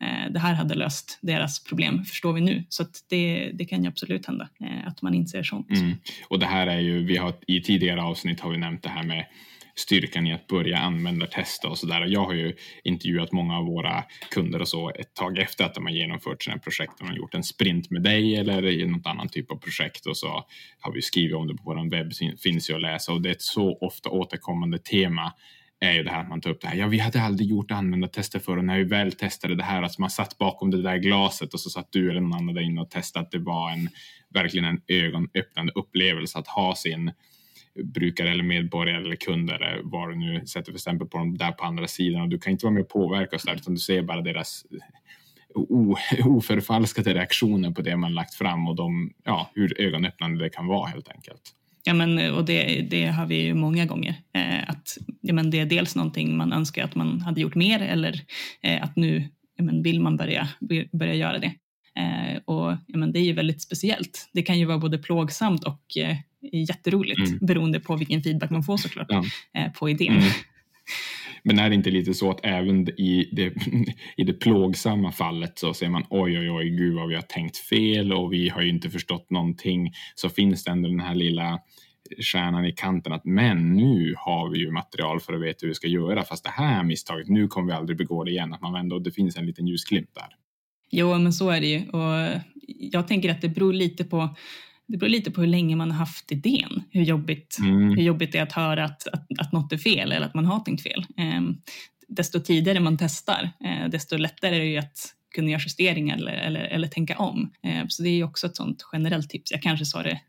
[0.00, 2.64] Eh, det här hade löst deras problem, förstår vi nu.
[2.68, 5.70] Så det, det kan ju absolut hända eh, att man inser sånt.
[5.70, 5.96] Mm.
[6.28, 9.02] Och det här är ju, vi har i tidigare avsnitt har vi nämnt det här
[9.02, 9.26] med
[9.74, 12.06] styrkan i att börja använda testa och sådär.
[12.06, 15.86] Jag har ju intervjuat många av våra kunder och så ett tag efter att de
[15.86, 16.92] har genomfört sina projekt.
[16.98, 20.16] De har gjort en sprint med dig eller i något annan typ av projekt och
[20.16, 20.44] så
[20.80, 23.32] har vi skrivit om det på vår webb, finns ju att läsa och det är
[23.32, 25.32] ett så ofta återkommande tema
[25.80, 26.76] är ju det här att man tar upp det här.
[26.76, 30.00] Ja, vi hade aldrig gjort användartester förr och när vi väl testade det här, alltså
[30.00, 32.80] man satt bakom det där glaset och så satt du eller någon annan där inne
[32.80, 33.88] och testade att det var en
[34.34, 37.12] verkligen en ögonöppnande upplevelse att ha sin
[37.84, 41.52] brukare eller medborgare eller kunder, eller vad du nu sätter för stämpel på dem där
[41.52, 43.80] på andra sidan och du kan inte vara med och påverka oss där utan du
[43.80, 49.80] ser bara deras eh, oförfalskade reaktioner på det man lagt fram och de, ja, hur
[49.80, 51.42] ögonöppnande det kan vara helt enkelt.
[51.84, 54.14] Ja, men, eh, och det, det har vi ju många gånger.
[54.34, 57.80] Eh, att ja, men det är dels någonting man önskar att man hade gjort mer
[57.80, 58.20] eller
[58.62, 60.48] eh, att nu ja, men vill man börja,
[60.92, 61.54] börja göra det.
[61.96, 64.30] Eh, och ja, men Det är ju väldigt speciellt.
[64.32, 66.16] Det kan ju vara både plågsamt och eh,
[66.52, 67.38] jätteroligt Mm.
[67.46, 69.24] beroende på vilken feedback man får såklart Ja.
[69.54, 70.12] eh, på idén.
[70.16, 70.28] Mm.
[71.44, 73.52] Men är det inte lite så att även i det,
[74.16, 77.56] i det plågsamma fallet så ser man oj, oj, oj, gud vad vi har tänkt
[77.56, 79.92] fel och vi har ju inte förstått någonting.
[80.14, 81.58] Så finns det ändå den här lilla
[82.32, 85.74] stjärnan i kanten att men nu har vi ju material för att veta hur vi
[85.74, 88.52] ska göra fast det här misstaget, nu kommer vi aldrig begå det igen.
[88.52, 90.28] Att man ändå, det finns en liten ljusglimt där.
[90.90, 91.88] Jo, men så är det ju.
[91.88, 94.36] Och jag tänker att det beror lite på
[94.88, 97.88] det beror lite på hur länge man har haft idén, hur jobbigt, Mm.
[97.90, 100.46] hur jobbigt det är att höra att, att, att något är fel eller att man
[100.46, 101.04] har tänkt fel.
[101.16, 101.56] Ehm,
[102.08, 106.32] desto tidigare man testar, eh, desto lättare är det ju att kunna göra justeringar eller,
[106.32, 107.50] eller, eller tänka om.
[107.62, 109.50] Ehm, så det är också ett sånt generellt tips.
[109.50, 110.20] Jag kanske sa det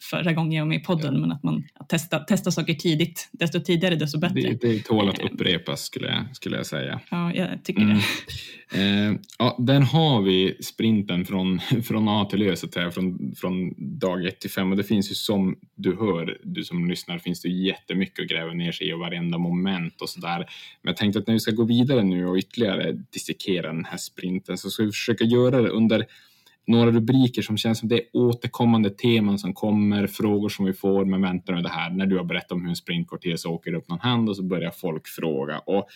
[0.00, 3.28] förra gången jag var med i podden, men att man att testa, testa saker tidigt.
[3.32, 4.40] Desto tidigare, desto bättre.
[4.40, 7.00] Det, det tål att upprepas skulle jag, skulle jag säga.
[7.10, 7.96] Ja, jag tycker Mm.
[7.96, 8.02] det.
[8.74, 13.34] Eh, ja, den har vi sprinten från, från A till Ö, så att säga, från,
[13.36, 14.70] från dag ett till fem.
[14.70, 18.52] Och det finns ju som du hör, du som lyssnar, finns det jättemycket att gräva
[18.52, 20.38] ner sig i och varenda moment och sådär.
[20.38, 23.98] Men jag tänkte att när vi ska gå vidare nu och ytterligare dissekera den här
[23.98, 26.06] sprinten så ska vi försöka göra det under
[26.66, 31.04] några rubriker som känns som det är återkommande teman som kommer, frågor som vi får,
[31.04, 33.70] men vänta nu det här, när du har berättat om hur en sprint så åker
[33.70, 35.58] det upp någon hand och så börjar folk fråga.
[35.58, 35.88] Och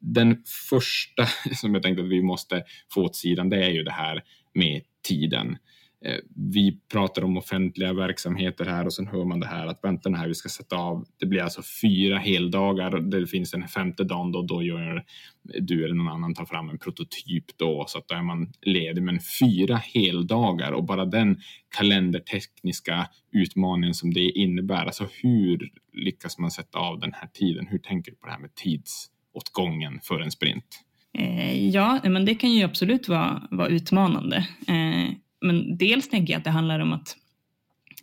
[0.00, 2.62] den första som jag tänkte att vi måste
[2.94, 4.22] få åt sidan, det är ju det här
[4.54, 5.56] med tiden.
[6.04, 6.16] Eh,
[6.52, 10.16] vi pratar om offentliga verksamheter här och sen hör man det här att vänta nu
[10.16, 11.04] här, vi ska sätta av.
[11.20, 13.00] Det blir alltså fyra heldagar.
[13.00, 15.04] Det finns en femte dagen då, då gör
[15.42, 19.02] du eller någon annan tar fram en prototyp då så att då är man ledig.
[19.02, 21.40] Men fyra heldagar och bara den
[21.76, 24.86] kalendertekniska utmaningen som det innebär.
[24.86, 27.66] Alltså hur lyckas man sätta av den här tiden?
[27.66, 30.84] Hur tänker du på det här med tidsåtgången för en sprint?
[31.18, 34.36] Eh, ja, men det kan ju absolut vara, vara utmanande.
[34.68, 37.16] Eh, men dels tänker jag att det handlar om att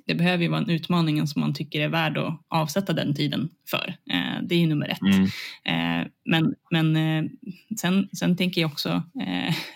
[0.08, 3.50] det behöver ju vara en utmaning som man tycker är värd att avsätta den tiden
[3.70, 3.96] för.
[4.10, 5.02] Eh, det är ju nummer ett.
[5.02, 5.24] Mm.
[5.64, 7.32] Eh, men men eh,
[7.80, 9.04] sen, sen tänker jag också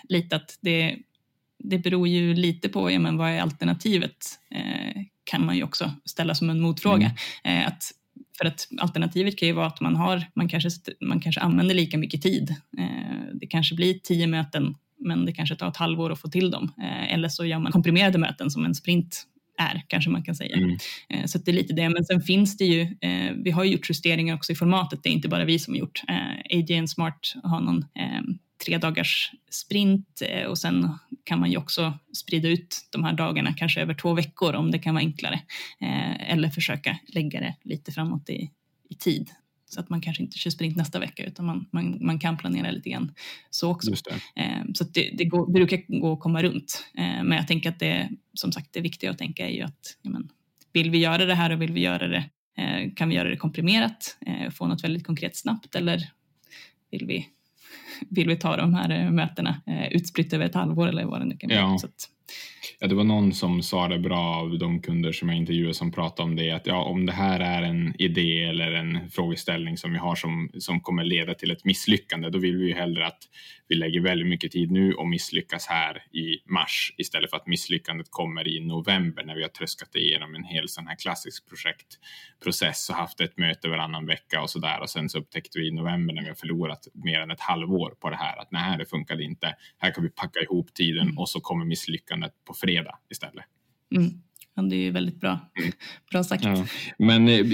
[0.08, 0.96] lite att det,
[1.58, 4.26] det beror ju lite på ja, men vad är alternativet,
[5.24, 7.12] kan man ju också ställa som en motfråga.
[7.44, 7.66] Mm.
[7.66, 7.90] Att,
[8.38, 10.70] för att alternativet kan ju vara att man, har, man, kanske,
[11.00, 12.54] man kanske använder lika mycket tid.
[13.32, 16.72] det kanske blir tio möten men det kanske tar ett halvår att få till dem.
[17.08, 19.26] eller så gör man komprimerade möten som en sprint
[19.58, 20.56] är, kanske man kan säga.
[20.56, 20.76] Mm.
[21.08, 21.88] Eh, så det är lite det.
[21.88, 25.12] Men sen finns det ju, eh, vi har gjort justeringar också i formatet, det är
[25.12, 26.02] inte bara vi som har gjort.
[26.08, 27.84] Eh, AJN Smart har någon
[28.66, 30.90] tre dagars sprint och sen
[31.24, 34.78] kan man ju också sprida ut de här dagarna kanske över två veckor om det
[34.78, 35.40] kan vara enklare.
[36.20, 38.50] Eller försöka lägga det lite framåt i,
[38.88, 39.30] i tid.
[39.74, 42.70] Så att man kanske inte kör sprint nästa vecka utan man, man, man kan planera
[42.70, 43.14] lite grann
[43.50, 43.90] så också.
[44.34, 46.84] Eh, så det, det går, brukar gå att komma runt.
[46.94, 49.98] Eh, men jag tänker att det, som sagt, det viktiga att tänka är ju att
[50.02, 50.28] ja, men,
[50.72, 52.24] vill vi göra det här och vill vi göra det,
[52.56, 56.10] eh, kan vi göra det komprimerat, eh, få något väldigt konkret snabbt eller
[56.90, 57.28] vill vi,
[58.10, 61.36] vill vi ta de här eh, mötena utspritt över ett halvår eller vad det nu
[61.36, 61.56] kan bli.
[61.56, 61.78] Ja.
[61.78, 62.08] Så att,
[62.78, 65.92] Ja, det var någon som sa det bra av de kunder som jag intervjuade som
[65.92, 69.92] pratade om det, att ja, om det här är en idé eller en frågeställning som
[69.92, 73.28] vi har som, som kommer leda till ett misslyckande, då vill vi ju hellre att
[73.68, 78.06] vi lägger väldigt mycket tid nu och misslyckas här i mars istället för att misslyckandet
[78.10, 82.96] kommer i november när vi har tröskat igenom en hel sån här klassisk projektprocess och
[82.96, 86.14] haft ett möte varannan vecka och så där och sen så upptäckte vi i november
[86.14, 89.22] när vi har förlorat mer än ett halvår på det här att nej, det funkade
[89.22, 89.56] inte.
[89.78, 91.18] Här kan vi packa ihop tiden mm.
[91.18, 93.44] och så kommer misslyckandet på fredag istället.
[93.94, 94.10] Mm.
[94.54, 95.72] Ja, det är ju väldigt bra, mm.
[96.10, 96.44] bra sagt.
[96.44, 96.66] Ja.
[96.98, 97.46] Men eh,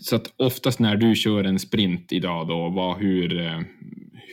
[0.00, 3.60] så att oftast när du kör en sprint idag då, vad, hur, eh,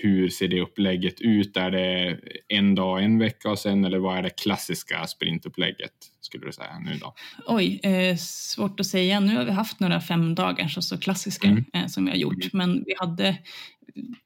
[0.04, 1.58] hur ser det upplägget ut?
[1.58, 6.46] Är det en dag, en vecka och sen eller vad är det klassiska sprintupplägget skulle
[6.46, 7.14] du säga nu då?
[7.48, 9.20] Oj, eh, svårt att säga.
[9.20, 11.66] Nu har vi haft några fem dagar så, så klassiska mm.
[11.74, 12.50] eh, som vi har gjort, mm.
[12.54, 13.38] men vi hade,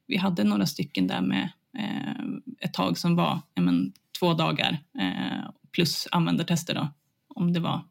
[0.06, 2.24] vi hade några stycken där med eh,
[2.60, 6.88] ett tag som var men, två dagar eh, plus användartester då,
[7.28, 7.84] om det var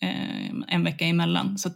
[0.00, 1.58] eh, en vecka emellan.
[1.58, 1.70] Så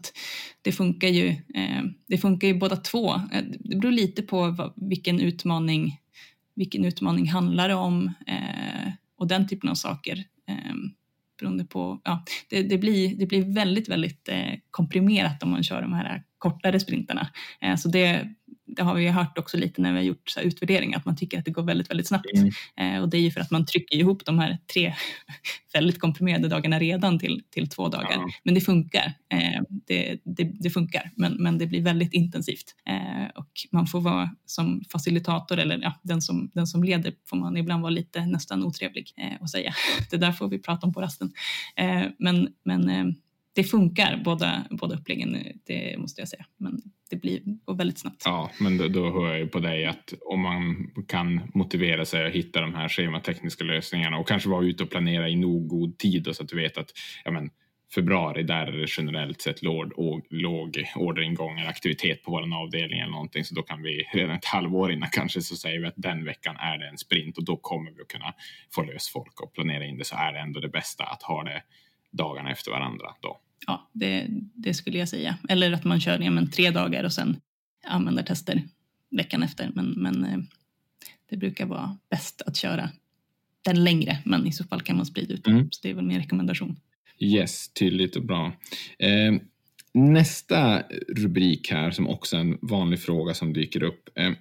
[0.63, 1.29] det funkar ju.
[1.29, 3.15] Eh, det funkar ju båda två.
[3.15, 5.99] Eh, det beror lite på vad, vilken utmaning
[6.57, 10.25] vilken utmaning handlar det om eh, och den typen av saker.
[10.49, 10.75] Eh,
[11.41, 15.83] beroende på, ja, det, det, blir, det blir väldigt, väldigt eh, komprimerat om man kör
[15.83, 17.29] de här kortare sprintarna.
[17.61, 18.35] Eh, så det,
[18.77, 21.39] det har vi hört också lite när vi har gjort så utvärderingar, att man tycker
[21.39, 22.27] att det går väldigt, väldigt snabbt.
[22.35, 22.51] Mm.
[22.97, 24.95] Eh, och det är ju för att man trycker ihop de här tre
[25.73, 28.13] väldigt komprimerade dagarna redan till, till två dagar.
[28.13, 28.29] Ja.
[28.45, 29.13] Men det funkar.
[29.33, 32.75] Eh, det, det, det, funkar, men, men det blir väldigt intensivt.
[32.89, 37.37] Eh, och man får vara som facilitator, eller ja, den, som, den som leder, får
[37.37, 39.75] man ibland vara lite nästan otrevlig och säga.
[40.11, 41.33] Det där får vi prata om på rasten.
[42.19, 43.17] Men men
[43.57, 46.47] det funkar, båda, båda uppläggen, det måste jag säga.
[46.57, 47.41] Men det blir
[47.77, 48.23] väldigt snabbt.
[48.25, 52.27] Ja, men då, då hör jag ju på dig att om man kan motivera sig
[52.27, 55.99] att hitta de här schematekniska lösningarna och kanske vara ute och planera i nog god
[55.99, 56.93] tid så att du vet att
[57.25, 57.51] ja, men,
[57.95, 59.93] februari, där är det generellt sett låg,
[60.31, 64.45] låg orderingång eller aktivitet på vår avdelning eller någonting, så då kan vi redan ett
[64.45, 67.57] halvår innan kanske så säger vi att den veckan är det en sprint och då
[67.57, 68.35] kommer vi att kunna
[68.75, 71.45] få lös folk och planera in det så är det ändå det bästa att ha
[71.45, 71.63] det
[72.13, 75.39] dagarna efter varandra då ja, det, det, skulle jag säga.
[75.49, 77.37] Eller att man kör ja, men, tre dagar och sen
[77.87, 78.63] användartester
[79.11, 79.71] veckan efter.
[79.75, 80.39] Men, men eh,
[81.31, 82.91] det brukar vara bäst att köra
[83.63, 85.55] den längre, men i så fall kan man sprida ut den.
[85.55, 85.69] Mm.
[85.71, 86.77] Så det är väl min rekommendation.
[87.19, 88.53] Yes, tydligt och bra.
[88.99, 89.35] Eh,
[89.93, 94.09] nästa rubrik här som också är en vanlig fråga som dyker upp.
[94.15, 94.33] Eh,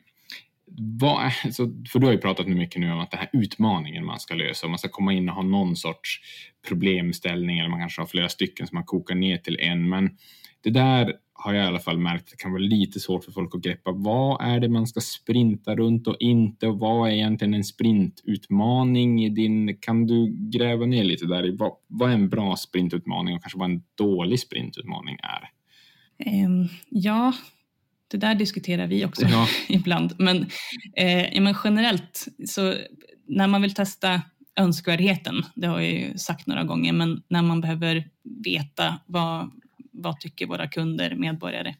[0.77, 4.05] vad är, så, för du har ju pratat mycket nu om att den här utmaningen
[4.05, 6.19] man ska lösa, man ska komma in och ha någon sorts
[6.67, 9.89] problemställning eller man kanske har flera stycken som man kokar ner till en.
[9.89, 10.17] Men
[10.61, 13.55] det där har jag i alla fall märkt det kan vara lite svårt för folk
[13.55, 13.91] att greppa.
[13.91, 19.25] Vad är det man ska sprinta runt och inte och vad är egentligen en sprintutmaning?
[19.25, 23.35] i Din, kan du gräva ner lite där i vad, vad är en bra sprintutmaning
[23.35, 25.49] och kanske vad en dålig sprintutmaning är?
[26.45, 27.33] Um, ja,
[28.17, 29.47] det där diskuterar vi också ja.
[29.67, 30.15] ibland.
[30.19, 30.37] Men,
[30.97, 32.73] eh, men generellt, så
[33.27, 34.21] när man vill testa
[34.55, 38.09] önskvärdheten, det har jag ju sagt några gånger, men när man behöver
[38.43, 39.51] veta vad,
[39.91, 41.75] vad tycker våra kunder, medborgare,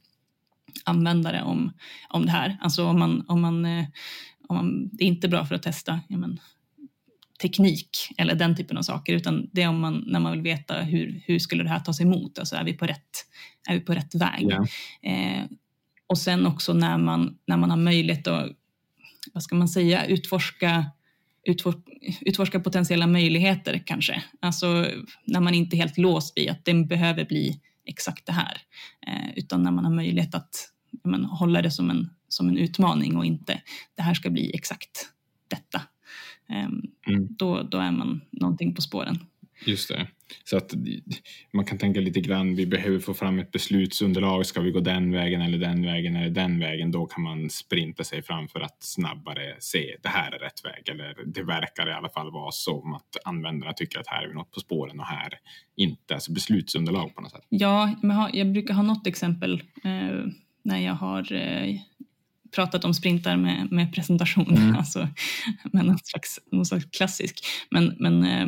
[0.84, 1.74] användare om,
[2.10, 2.58] om det här.
[2.62, 3.86] Alltså om man, om man, eh,
[4.48, 6.40] om man, det är inte bra för att testa ja, men,
[7.42, 10.82] teknik eller den typen av saker, utan det är om man, när man vill veta
[10.82, 13.26] hur, hur skulle det här tas emot, alltså är vi på rätt,
[13.70, 14.48] är vi på rätt väg?
[14.50, 14.68] Ja.
[15.10, 15.44] Eh,
[16.08, 18.52] och sen också när man, när man har möjlighet att,
[19.34, 20.86] vad ska man säga, utforska
[22.22, 24.24] utforska potentiella möjligheter kanske.
[24.40, 24.88] Alltså
[25.26, 28.58] när man inte är helt låst vid att det behöver bli exakt det här.
[29.08, 30.72] Eh, utan när man har möjlighet att
[31.04, 33.62] men, hålla det som en, som en utmaning och inte
[33.96, 35.10] det här ska bli exakt
[35.48, 35.82] detta.
[36.50, 36.66] Eh,
[37.08, 37.28] mm.
[37.30, 39.20] då, då är man någonting på spåren.
[39.66, 40.08] Just det.
[40.44, 40.74] Så att
[41.54, 44.46] man kan tänka lite grann, vi behöver få fram ett beslutsunderlag.
[44.46, 46.92] Ska vi gå den vägen eller den vägen eller den vägen?
[46.92, 50.90] Då kan man sprinta sig fram för att snabbare se det här är rätt väg.
[50.90, 54.34] Eller det verkar i alla fall vara som att användarna tycker att här är vi
[54.34, 55.34] något på spåren och här
[55.76, 56.14] inte.
[56.14, 57.46] Alltså beslutsunderlag på något sätt.
[57.50, 57.96] Ja,
[58.34, 60.26] jag brukar ha något exempel eh,
[60.64, 61.76] när jag har eh,
[62.56, 64.76] pratat om sprintar med, med presentation, mm.
[64.78, 65.08] alltså
[65.74, 67.46] med någon slags, någon slags klassisk.
[67.70, 68.48] Men, men eh,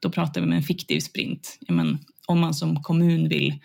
[0.00, 1.58] då pratar vi med en fiktiv sprint.
[1.68, 3.60] Men, om man som kommun vill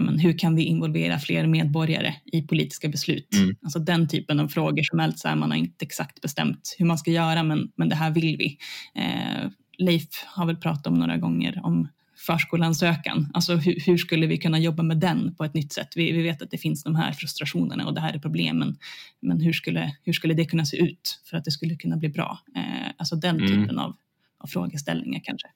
[0.00, 3.34] men, hur kan vi involvera fler medborgare i politiska beslut?
[3.34, 3.56] Mm.
[3.62, 6.98] Alltså den typen av frågor som så här, man har inte exakt bestämt hur man
[6.98, 8.58] ska göra, men, men det här vill vi.
[8.94, 11.88] Eh, Leif har väl pratat om några gånger om
[12.26, 13.30] förskolansökan.
[13.34, 15.88] Alltså hur, hur, skulle vi kunna jobba med den på ett nytt sätt?
[15.96, 18.76] Vi, vi, vet att det finns de här frustrationerna och det här är problemen.
[19.22, 22.08] Men hur skulle, hur skulle det kunna se ut för att det skulle kunna bli
[22.08, 22.38] bra?
[22.56, 23.48] Eh, alltså den mm.
[23.48, 23.96] typen av
[24.44, 25.48] av frågeställningar kanske.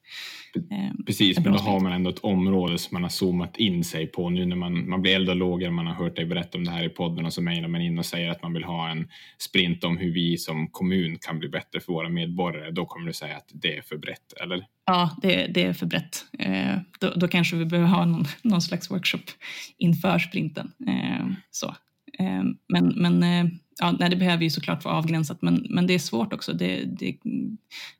[0.75, 4.07] Ehm, Precis, men då har man ändå ett område som man har zoomat in sig
[4.07, 6.63] på nu när man, man blir äldre och lågare, man har hört dig berätta om
[6.63, 8.89] det här i podden och så mejlar man in och säger att man vill ha
[8.89, 12.71] en sprint om hur vi som kommun kan bli bättre för våra medborgare.
[12.71, 14.65] Då kommer du säga att det är för brett, eller?
[14.85, 16.25] Ja, det, det är för brett.
[16.39, 19.23] Eh, då, då, kanske vi behöver ha någon, någon slags workshop
[19.77, 20.71] inför sprinten.
[20.87, 21.67] Eh, så.
[22.19, 25.93] Eh, men men eh, ja, nej, det behöver ju såklart vara avgränsat, men, men det
[25.93, 26.53] är svårt också.
[26.53, 27.17] Det, det,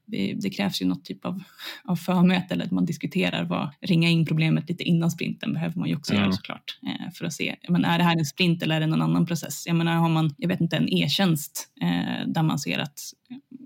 [0.06, 1.44] det, det krävs ju något typ av,
[1.84, 5.90] av förmöte eller att man diskuterar vad, ringa in problemet lite innan sprinten behöver man
[5.90, 6.24] ju också mm.
[6.24, 8.88] göra såklart eh, för att se, men är det här en sprint eller är det
[8.88, 9.64] någon annan process?
[9.68, 13.00] Jag menar, har man, jag vet inte, en e-tjänst eh, där man ser att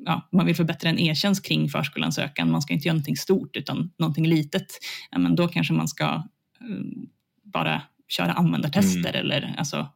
[0.06, 3.92] ja, man vill förbättra en e-tjänst kring förskolans man ska inte göra någonting stort utan
[3.98, 4.68] någonting litet,
[5.12, 6.24] ja, men då kanske man ska eh,
[7.44, 9.22] bara köra användartester mm.
[9.22, 9.88] eller alltså,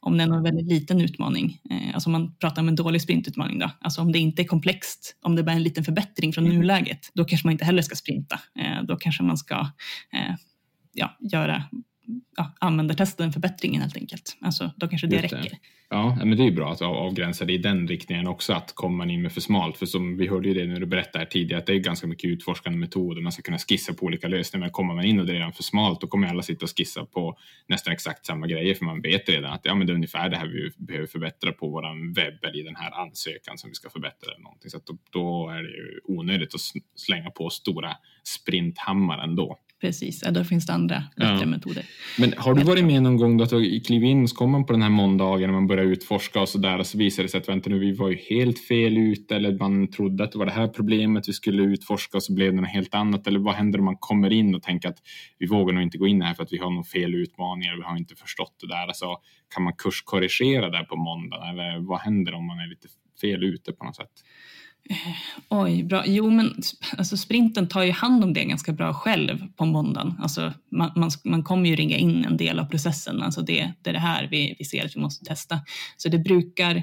[0.00, 3.02] om det är en väldigt liten utmaning, eh, alltså om man pratar om en dålig
[3.02, 6.32] sprintutmaning då, alltså om det inte är komplext, om det bara är en liten förbättring
[6.32, 6.58] från mm.
[6.58, 8.40] nuläget, då kanske man inte heller ska sprinta.
[8.58, 9.54] Eh, då kanske man ska
[10.12, 10.34] eh,
[10.92, 11.64] ja, göra
[12.36, 14.36] ja, användartesten förbättringen helt enkelt.
[14.40, 15.22] Alltså, då kanske det, det.
[15.22, 15.58] räcker.
[15.88, 19.10] Ja, men det är bra att avgränsa det i den riktningen också, att kommer man
[19.10, 21.60] in med för smalt, för som vi hörde ju det när du berättade här tidigare,
[21.60, 24.70] att det är ganska mycket utforskande metoder, man ska kunna skissa på olika lösningar, men
[24.70, 27.04] kommer man in och det är redan för smalt, då kommer alla sitta och skissa
[27.04, 27.38] på
[27.68, 30.36] nästan exakt samma grejer, för man vet redan att ja, men det är ungefär det
[30.36, 33.90] här vi behöver förbättra på våran webb eller i den här ansökan som vi ska
[33.90, 36.60] förbättra eller någonting, så då, då, är det ju onödigt att
[36.96, 39.58] slänga på stora sprinthammar ändå.
[39.80, 41.46] Precis, ja, då finns det andra bättre ja.
[41.46, 41.84] metoder.
[42.18, 44.50] Men har du varit med någon gång då att du klev in och så kom
[44.50, 47.24] man på den här måndagen när man började utforska och så där och så visade
[47.24, 50.32] det sig att vänta nu, vi var ju helt fel ute eller man trodde att
[50.32, 53.26] det var det här problemet vi skulle utforska och så blev det något helt annat
[53.26, 54.98] eller vad händer om man kommer in och tänker att
[55.38, 57.82] vi vågar nog inte gå in här för att vi har någon fel utmaningar, vi
[57.82, 58.86] har inte förstått det där.
[58.86, 59.06] Alltså,
[59.54, 62.88] kan man kurskorrigera där på måndag eller vad händer om man är lite
[63.20, 64.12] fel ute på något sätt?
[64.90, 65.14] Eh,
[65.48, 66.02] oj, bra.
[66.06, 66.54] Jo, men
[66.98, 70.14] alltså, sprinten tar ju hand om det ganska bra själv på måndagen.
[70.22, 73.22] Alltså, man, man, man kommer ju ringa in en del av processen.
[73.22, 75.60] Alltså det, det är det här vi, vi ser att vi måste testa.
[75.96, 76.82] Så det brukar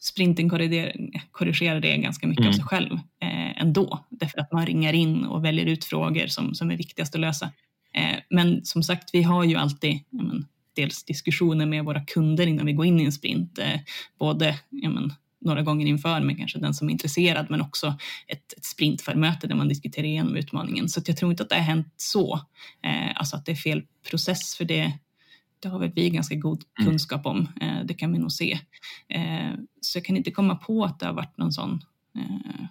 [0.00, 0.92] sprinten korrigera,
[1.30, 2.48] korrigera det ganska mycket mm.
[2.48, 4.04] av sig själv eh, ändå.
[4.10, 7.50] Därför att man ringar in och väljer ut frågor som, som är viktigast att lösa.
[7.94, 12.66] Eh, men som sagt, vi har ju alltid men, dels diskussioner med våra kunder innan
[12.66, 13.58] vi går in i en sprint.
[13.58, 13.80] Eh,
[14.18, 15.12] både men,
[15.44, 17.94] några gånger inför med kanske den som är intresserad, men också
[18.26, 20.88] ett, ett sprintförmöte där man diskuterar igenom utmaningen.
[20.88, 22.34] Så jag tror inte att det har hänt så,
[22.82, 24.92] eh, alltså att det är fel process, för det,
[25.60, 26.90] det har väl vi ganska god mm.
[26.90, 27.48] kunskap om.
[27.60, 28.58] Eh, det kan vi nog se.
[29.08, 31.84] Eh, så jag kan inte komma på att det har varit någon sån
[32.18, 32.66] eh,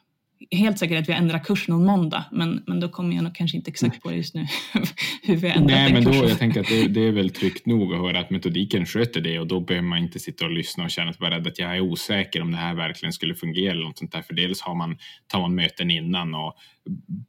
[0.52, 3.58] helt säker att vi ändrar kurs någon måndag, men, men då kommer jag nog kanske
[3.58, 4.46] inte exakt på det just nu.
[5.24, 7.94] hur vi ändrat Nej, men då, jag tänker att det, det, är väl tryggt nog
[7.94, 10.92] att höra att metodiken sköter det och då behöver man inte sitta och lyssna och
[10.92, 13.84] känna att vara rädd att jag är osäker om det här verkligen skulle fungera eller
[13.84, 14.22] något sånt där.
[14.22, 16.54] För dels har man, tar man möten innan och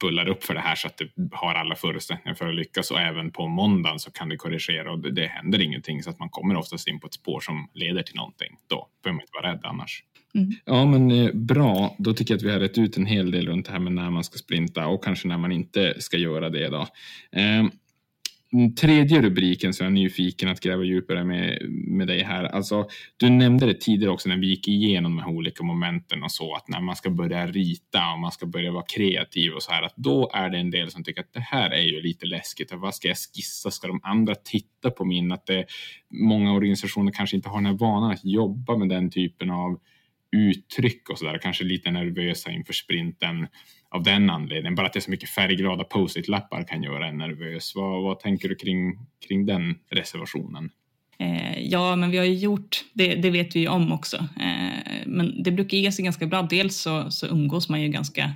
[0.01, 2.99] bullar upp för det här så att det har alla förutsättningar för att lyckas och
[2.99, 6.29] även på måndagen så kan det korrigera och det, det händer ingenting så att man
[6.29, 8.57] kommer oftast in på ett spår som leder till någonting.
[8.67, 10.03] Då behöver man inte vara rädd annars.
[10.35, 10.51] Mm.
[10.65, 11.95] Ja, men eh, bra.
[11.99, 13.93] Då tycker jag att vi har rätt ut en hel del runt det här med
[13.93, 16.69] när man ska sprinta och kanske när man inte ska göra det.
[16.69, 16.87] Då.
[17.31, 17.63] Eh,
[18.79, 22.43] tredje rubriken som jag är nyfiken att gräva djupare med, med dig här.
[22.43, 26.31] Alltså, du nämnde det tidigare också när vi gick igenom de här olika momenten och
[26.31, 29.71] så att när man ska börja rita och man ska börja vara kreativ och så
[29.71, 32.25] här att då är det en del som tycker att det här är ju lite
[32.25, 32.73] läskigt.
[32.73, 33.71] Vad ska jag skissa?
[33.71, 35.31] Ska de andra titta på min?
[35.31, 35.65] Att det,
[36.09, 39.79] många organisationer kanske inte har den här vanan att jobba med den typen av
[40.33, 41.37] uttryck och sådär.
[41.37, 43.47] Kanske lite nervösa inför sprinten
[43.89, 44.75] av den anledningen.
[44.75, 47.75] Bara att det är så mycket färgglada post-it-lappar kan göra en nervös.
[47.75, 50.69] Vad, vad tänker du kring, kring den reservationen?
[51.19, 54.17] Eh, ja, men vi har ju gjort, det, det vet vi ju om också.
[54.17, 56.41] Eh, men det brukar ge sig ganska bra.
[56.41, 58.33] Dels så, så umgås man ju ganska,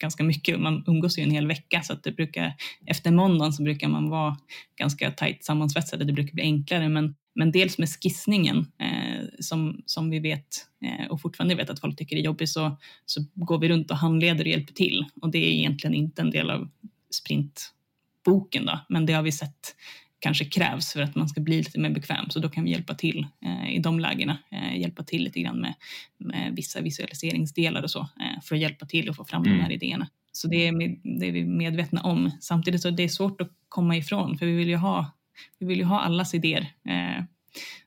[0.00, 0.60] ganska mycket.
[0.60, 2.52] Man umgås ju en hel vecka så att det brukar,
[2.86, 4.36] efter måndagen så brukar man vara
[4.76, 6.04] ganska tajt sammansvetsade.
[6.04, 6.88] Det brukar bli enklare.
[6.88, 11.80] Men, men dels med skissningen eh, som, som vi vet eh, och fortfarande vet att
[11.80, 12.76] folk tycker är jobbig så,
[13.06, 15.04] så går vi runt och handleder och hjälper till.
[15.22, 16.68] Och det är egentligen inte en del av
[17.10, 19.74] sprintboken då, men det har vi sett
[20.18, 22.30] kanske krävs för att man ska bli lite mer bekväm.
[22.30, 24.38] Så då kan vi hjälpa till eh, i de lägena.
[24.50, 25.74] Eh, hjälpa till lite grann med,
[26.18, 29.58] med vissa visualiseringsdelar och så eh, för att hjälpa till att få fram mm.
[29.58, 30.08] de här idéerna.
[30.32, 30.72] Så det är,
[31.18, 32.30] det är vi medvetna om.
[32.40, 35.12] Samtidigt så är det svårt att komma ifrån för vi vill ju ha,
[35.58, 36.72] vi vill ju ha allas idéer.
[36.88, 37.24] Eh,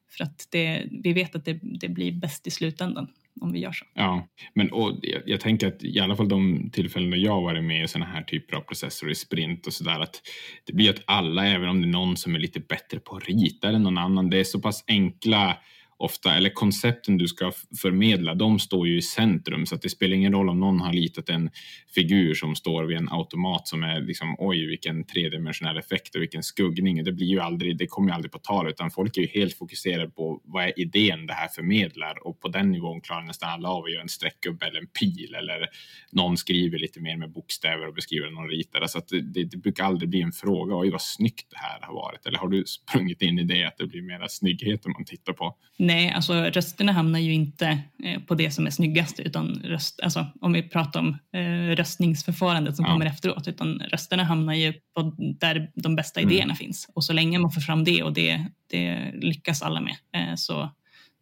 [0.09, 3.07] för att det, vi vet att det, det blir bäst i slutändan
[3.41, 3.85] om vi gör så.
[3.93, 7.63] Ja, men och jag, jag tänker att i alla fall de tillfällen då jag varit
[7.63, 10.21] med i sådana här typer av processer i sprint och sådär att
[10.65, 13.27] det blir att alla, även om det är någon som är lite bättre på att
[13.27, 15.57] rita än någon annan, det är så pass enkla
[16.01, 20.15] ofta, eller koncepten du ska förmedla, de står ju i centrum så att det spelar
[20.15, 21.49] ingen roll om någon har ritat en
[21.95, 26.43] figur som står vid en automat som är liksom oj vilken tredimensionell effekt och vilken
[26.43, 27.03] skuggning.
[27.03, 29.57] Det blir ju aldrig, det kommer ju aldrig på tal utan folk är ju helt
[29.57, 33.69] fokuserade på vad är idén det här förmedlar och på den nivån klarar nästan alla
[33.69, 35.67] av att göra en streckgubbe eller en pil eller
[36.11, 38.87] någon skriver lite mer med bokstäver och beskriver någon ritar.
[38.87, 41.79] Så att det, det, det brukar aldrig bli en fråga, oj vad snyggt det här
[41.81, 42.25] har varit.
[42.25, 45.33] Eller har du sprungit in i det att det blir mera snygghet om man tittar
[45.33, 45.55] på?
[45.77, 50.27] Nej, alltså rösterna hamnar ju inte eh, på det som är snyggast utan röst, alltså,
[50.41, 52.91] om vi pratar om eh, röstningsförfarandet som ja.
[52.91, 56.31] kommer efteråt utan rösterna hamnar ju på där de bästa mm.
[56.31, 59.95] idéerna finns och så länge man får fram det och det, det lyckas alla med
[60.15, 60.69] eh, så,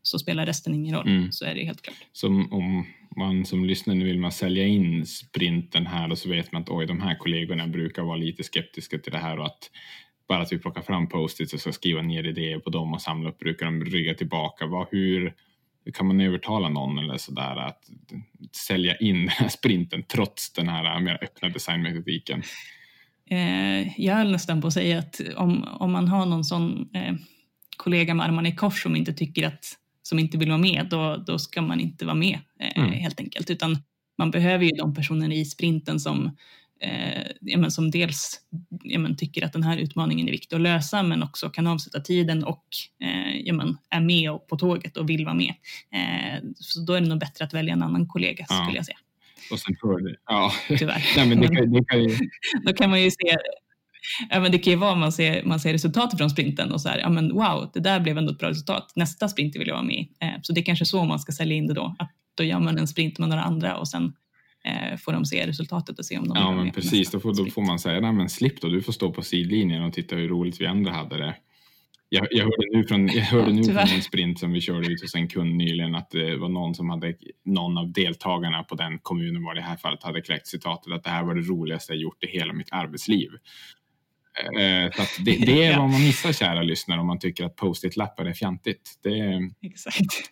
[0.01, 1.07] så spelar resten ingen roll.
[1.07, 1.31] Mm.
[1.31, 1.97] Så är det helt klart.
[2.11, 2.85] Som om
[3.17, 6.69] man som lyssnar nu vill man sälja in sprinten här och så vet man att
[6.69, 9.69] oj, de här kollegorna brukar vara lite skeptiska till det här och att
[10.29, 13.29] bara att vi plockar fram post-its och ska skriva ner idéer på dem och samla
[13.29, 14.65] upp, brukar de rygga tillbaka.
[14.65, 15.33] Vad, hur,
[15.85, 17.83] hur kan man övertala någon eller sådär att
[18.67, 22.43] sälja in den här sprinten trots den här mer öppna designmetodiken?
[23.29, 27.15] Eh, jag höll nästan på att säga att om, om man har någon sån eh,
[27.77, 29.65] kollega med armarna i kors som inte tycker att
[30.03, 32.91] som inte vill vara med, då, då ska man inte vara med eh, mm.
[32.91, 33.49] helt enkelt.
[33.49, 33.77] Utan
[34.17, 36.37] man behöver ju de personerna i sprinten som,
[36.81, 38.39] eh, som dels
[38.97, 42.43] men tycker att den här utmaningen är viktig att lösa men också kan avsätta tiden
[42.43, 42.65] och
[43.03, 45.53] eh, men är med på tåget och vill vara med.
[45.93, 48.55] Eh, så då är det nog bättre att välja en annan kollega ja.
[48.63, 48.97] skulle jag säga.
[49.51, 50.51] Och sen jag, ja.
[50.67, 51.05] Tyvärr.
[51.17, 52.17] Nej, men det kan, det kan ju...
[52.65, 53.37] då kan man ju se
[54.29, 56.89] Ja, men det kan ju vara man ser, man ser resultatet från sprinten och så
[56.89, 58.91] här, ja men wow, det där blev ändå ett bra resultat.
[58.95, 60.11] Nästa sprint vill jag vara med i.
[60.19, 61.95] Eh, så det är kanske så man ska sälja in det då.
[61.99, 64.13] Att då gör man en sprint med några andra och sen
[64.65, 67.11] eh, får de se resultatet och se om de Ja, men precis.
[67.11, 69.83] Då får, då får man säga, nej men slipp då, du får stå på sidlinjen
[69.83, 71.35] och titta hur roligt vi andra hade det.
[72.11, 75.01] Jag, jag hörde nu, från, jag hörde nu från en sprint som vi körde ut
[75.01, 77.13] hos en kund nyligen att det var någon som hade,
[77.45, 81.09] någon av deltagarna på den kommunen var det här fallet, hade kläckt citatet att det
[81.09, 83.29] här var det roligaste jag gjort i hela mitt arbetsliv.
[84.59, 88.25] Eh, så det, det, är vad man missar kära lyssnare om man tycker att post-it-lappar
[88.25, 88.99] är fjantigt.
[89.03, 90.31] Det, Exakt.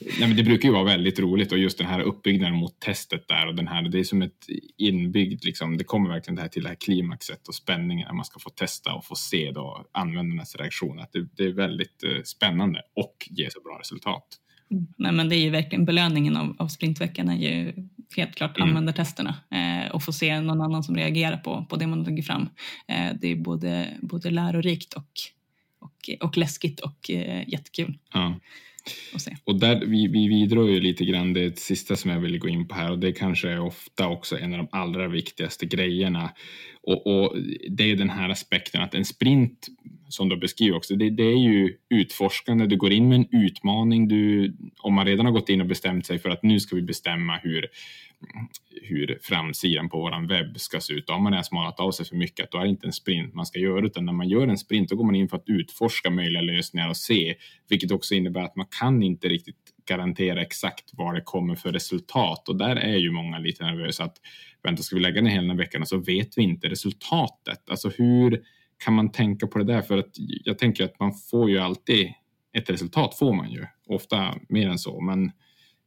[0.00, 3.28] Nej, men det brukar ju vara väldigt roligt och just den här uppbyggnaden mot testet
[3.28, 6.48] där och den här, det är som ett inbyggd, liksom, det kommer verkligen det här
[6.48, 9.86] till det här klimaxet och spänningen när man ska få testa och få se då
[9.92, 10.98] användarnas reaktion.
[10.98, 14.26] Att det, det är väldigt eh, spännande och ger så bra resultat.
[14.70, 14.86] Mm.
[14.96, 17.72] Nej, men det är ju verkligen belöningen av, av sprintveckan är ju
[18.16, 18.68] helt klart mm.
[18.68, 22.48] användartesterna eh, och få se någon annan som reagerar på, på det man lägger fram.
[22.88, 25.10] Eh, det är både, både lärorikt och,
[25.78, 27.98] och, och läskigt och eh, jättekul.
[28.12, 28.40] Ja.
[29.44, 32.68] Och där, vi, vi vidrör ju lite grann det sista som jag vill gå in
[32.68, 36.30] på här och det kanske är ofta också en av de allra viktigaste grejerna.
[36.82, 37.36] Och, och
[37.70, 39.66] det är den här aspekten att en sprint,
[40.08, 42.66] som du beskriver också, det, det, är ju utforskande.
[42.66, 44.08] Du går in med en utmaning.
[44.08, 46.82] Du, om man redan har gått in och bestämt sig för att nu ska vi
[46.82, 47.66] bestämma hur
[48.82, 51.06] hur framsidan på vår webb ska se ut.
[51.06, 52.92] Då har man redan smalat av sig för mycket, att då är det inte en
[52.92, 55.36] sprint man ska göra, utan när man gör en sprint då går man in för
[55.36, 57.34] att utforska möjliga lösningar och se,
[57.68, 59.56] vilket också innebär att man kan inte riktigt
[59.88, 64.16] garantera exakt vad det kommer för resultat och där är ju många lite nervösa att
[64.62, 67.70] vänta, ska vi lägga ner hela den här veckan och så vet vi inte resultatet.
[67.70, 68.42] Alltså hur
[68.84, 69.82] kan man tänka på det där?
[69.82, 70.10] För att
[70.44, 72.12] jag tänker att man får ju alltid
[72.58, 75.32] ett resultat får man ju, ofta mer än så, men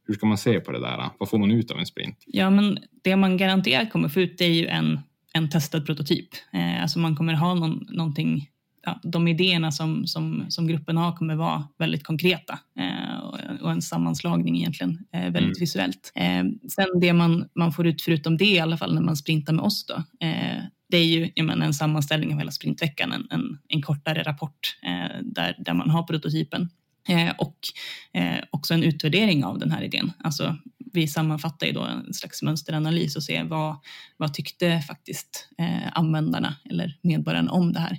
[0.06, 1.10] hur ska man se på det där?
[1.18, 2.24] Vad får man ut av en sprint?
[2.26, 5.00] Ja, men det man garanterat kommer få ut är ju en,
[5.32, 6.28] en testad prototyp.
[6.52, 8.50] Eh, alltså man kommer ha någon, någonting
[8.82, 13.82] ja, de idéerna som, som, som gruppen har kommer vara väldigt konkreta eh, och en
[13.82, 15.60] sammanslagning egentligen eh, väldigt mm.
[15.60, 16.12] visuellt.
[16.14, 19.52] Eh, sen det man, man får ut förutom det i alla fall när man sprintar
[19.52, 23.58] med oss då, eh, det är ju menar, en sammanställning av hela sprintveckan, en, en,
[23.68, 26.68] en kortare rapport eh, där, där man har prototypen.
[27.08, 27.58] Eh, och
[28.12, 30.12] eh, också en utvärdering av den här idén.
[30.18, 30.56] Alltså,
[30.92, 33.76] vi sammanfattar ju då en slags mönsteranalys och ser vad,
[34.16, 37.98] vad tyckte faktiskt eh, användarna eller medborgarna om det här.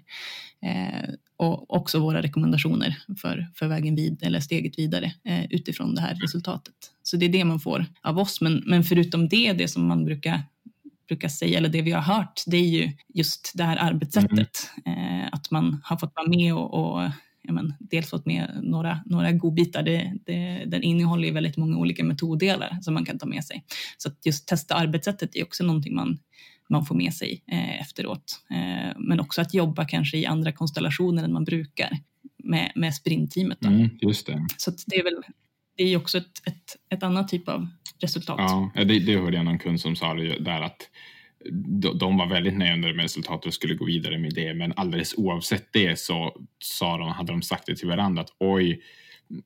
[0.66, 6.02] Eh, och också våra rekommendationer för, för vägen vid, eller steget vidare eh, utifrån det
[6.02, 6.74] här resultatet.
[7.04, 8.42] Så det är det man får av oss.
[8.42, 10.44] Men, men förutom det, det som man brukar
[11.12, 14.70] brukar säga, eller det vi har hört, det är ju just det här arbetssättet.
[14.86, 15.22] Mm.
[15.22, 17.10] Eh, att man har fått vara med och, och
[17.42, 19.84] ja, men, dels fått med några, några godbitar.
[19.84, 23.64] Det, det, den innehåller ju väldigt många olika metoddelar som man kan ta med sig.
[23.98, 26.20] Så att just testa arbetssättet är också någonting man,
[26.70, 28.42] man får med sig eh, efteråt.
[28.50, 31.98] Eh, men också att jobba kanske i andra konstellationer än man brukar
[32.44, 33.66] med, med sprintteamet.
[33.66, 34.46] Mm, just det.
[34.58, 35.24] Så det är väl
[35.84, 37.68] det är också ett, ett, ett annat typ av
[38.00, 38.36] resultat.
[38.40, 40.90] Ja, det, det hörde jag någon kund som sa det där att
[42.00, 44.54] de var väldigt nöjda med resultatet och skulle gå vidare med det.
[44.54, 48.82] Men alldeles oavsett det så sa de, hade de sagt det till varandra att oj,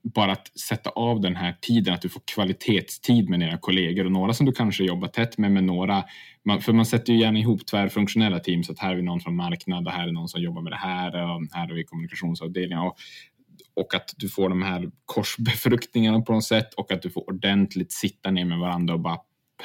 [0.03, 4.11] bara att sätta av den här tiden, att du får kvalitetstid med dina kollegor och
[4.11, 6.03] några som du kanske jobbar tätt med, med några,
[6.45, 9.19] man, för man sätter ju gärna ihop tvärfunktionella team, så att här är vi någon
[9.19, 11.83] från marknad och här är någon som jobbar med det här och här har vi
[11.83, 12.83] kommunikationsavdelningen.
[12.83, 12.97] Och,
[13.73, 17.91] och att du får de här korsbefruktningarna på något sätt och att du får ordentligt
[17.91, 19.17] sitta ner med varandra och bara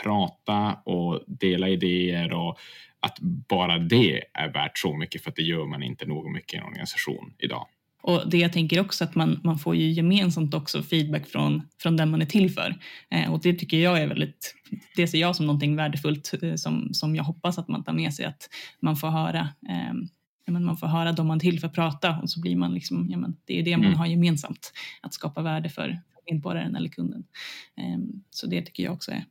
[0.03, 2.59] prata och dela idéer och
[3.01, 3.19] att
[3.49, 6.57] bara det är värt så mycket för att det gör man inte nog mycket i
[6.57, 7.67] en organisation idag.
[8.03, 11.97] Och det jag tänker också att man, man får ju gemensamt också feedback från, från
[11.97, 12.77] den man är till för.
[13.11, 14.55] Eh, och det tycker jag är väldigt,
[14.97, 18.15] det ser jag som någonting värdefullt eh, som, som jag hoppas att man tar med
[18.15, 18.49] sig att
[18.81, 19.95] man får höra eh,
[20.45, 23.07] ja, man får höra dem man till för att prata och så blir man liksom,
[23.11, 23.99] ja, men det är det man mm.
[23.99, 27.25] har gemensamt, att skapa värde för medborgaren eller kunden.
[27.77, 27.99] Eh,
[28.31, 29.25] så det tycker jag också är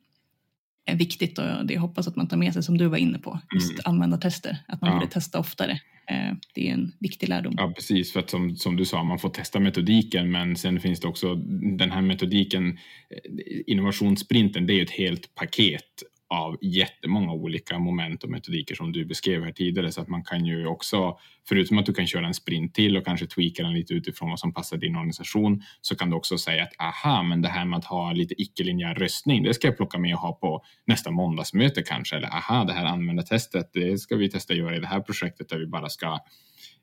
[0.90, 3.40] är viktigt och det hoppas att man tar med sig som du var inne på,
[3.54, 3.82] just mm.
[3.86, 5.00] användartester, att man ja.
[5.00, 5.72] borde testa oftare.
[6.08, 7.54] Eh, det är en viktig lärdom.
[7.58, 11.00] Ja, precis, för att som, som du sa, man får testa metodiken, men sen finns
[11.00, 11.36] det också
[11.80, 12.70] den här metodiken,
[13.10, 18.92] eh, innovationssprinten, det är ju ett helt paket av jättemånga olika moment och metodiker som
[18.92, 21.18] du beskrev här tidigare så att man kan ju också,
[21.48, 24.40] förutom att du kan köra en sprint till och kanske tweaka den lite utifrån vad
[24.40, 27.80] som passar din organisation, så kan du också säga att aha, men det här med
[27.80, 31.82] att ha lite icke-linjär röstning, det ska jag plocka med och ha på nästa måndagsmöte
[31.82, 35.00] kanske, eller aha, det här användartestet, det ska vi testa att göra i det här
[35.00, 36.20] projektet där vi bara ska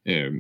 [0.05, 0.33] eh,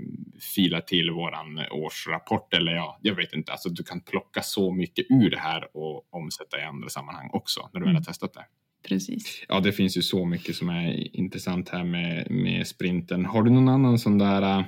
[0.54, 5.07] fila till våran årsrapport eller ja, jag vet inte, alltså du kan plocka så mycket
[5.11, 8.04] ur det här och omsätta i andra sammanhang också när du väl har mm.
[8.04, 8.44] testat det.
[8.89, 9.45] Precis.
[9.49, 13.24] Ja, det finns ju så mycket som är intressant här med, med sprinten.
[13.24, 14.59] Har du någon annan sån där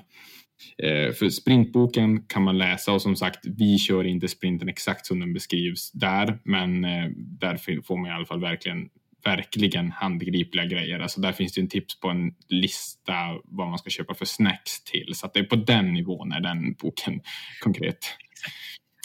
[0.83, 5.21] eh, för sprintboken kan man läsa och som sagt, vi kör inte sprinten exakt som
[5.21, 8.89] den beskrivs där, men eh, där får man i alla fall verkligen
[9.25, 10.99] verkligen handgripliga grejer.
[10.99, 13.13] Alltså där finns det en tips på en lista
[13.45, 15.15] vad man ska köpa för snacks till.
[15.15, 17.21] Så att det är på den nivån är den boken
[17.61, 17.99] konkret.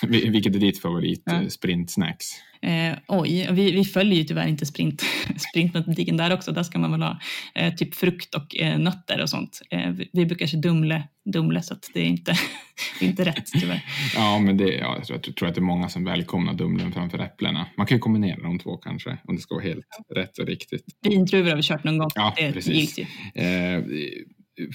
[0.08, 1.42] Vilket är ditt favorit ja.
[1.42, 2.26] Eh, sprintsnacks?
[2.64, 5.04] Eh, oj, vi, vi följer ju tyvärr inte sprint,
[5.52, 6.52] sprintmetodiken där också.
[6.52, 7.20] Där ska man väl ha
[7.56, 9.62] eh, typ frukt och eh, nötter och sånt.
[9.70, 11.04] Eh, vi, vi brukar köra Dumle,
[11.34, 12.32] Dumle så det är inte,
[13.00, 13.86] det är inte rätt tyvärr.
[14.16, 16.92] ja, men det, ja, jag, tror, jag tror att det är många som välkomnar Dumlen
[16.92, 17.66] framför äpplena.
[17.78, 20.22] Man kan ju kombinera de två kanske om det ska vara helt ja.
[20.22, 20.86] rätt och riktigt.
[21.02, 22.10] Vindruvor har vi kört någon gång.
[22.16, 22.98] Ja, det precis.
[23.36, 23.84] Eh,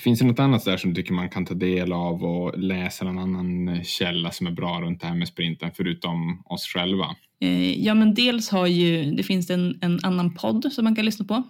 [0.05, 3.05] Finns det något annat där som du tycker man kan ta del av och läsa
[3.05, 7.17] någon annan källa som är bra runt det här med sprinten förutom oss själva?
[7.41, 11.05] Eh, ja, men dels har ju, det finns en, en annan podd som man kan
[11.05, 11.43] lyssna på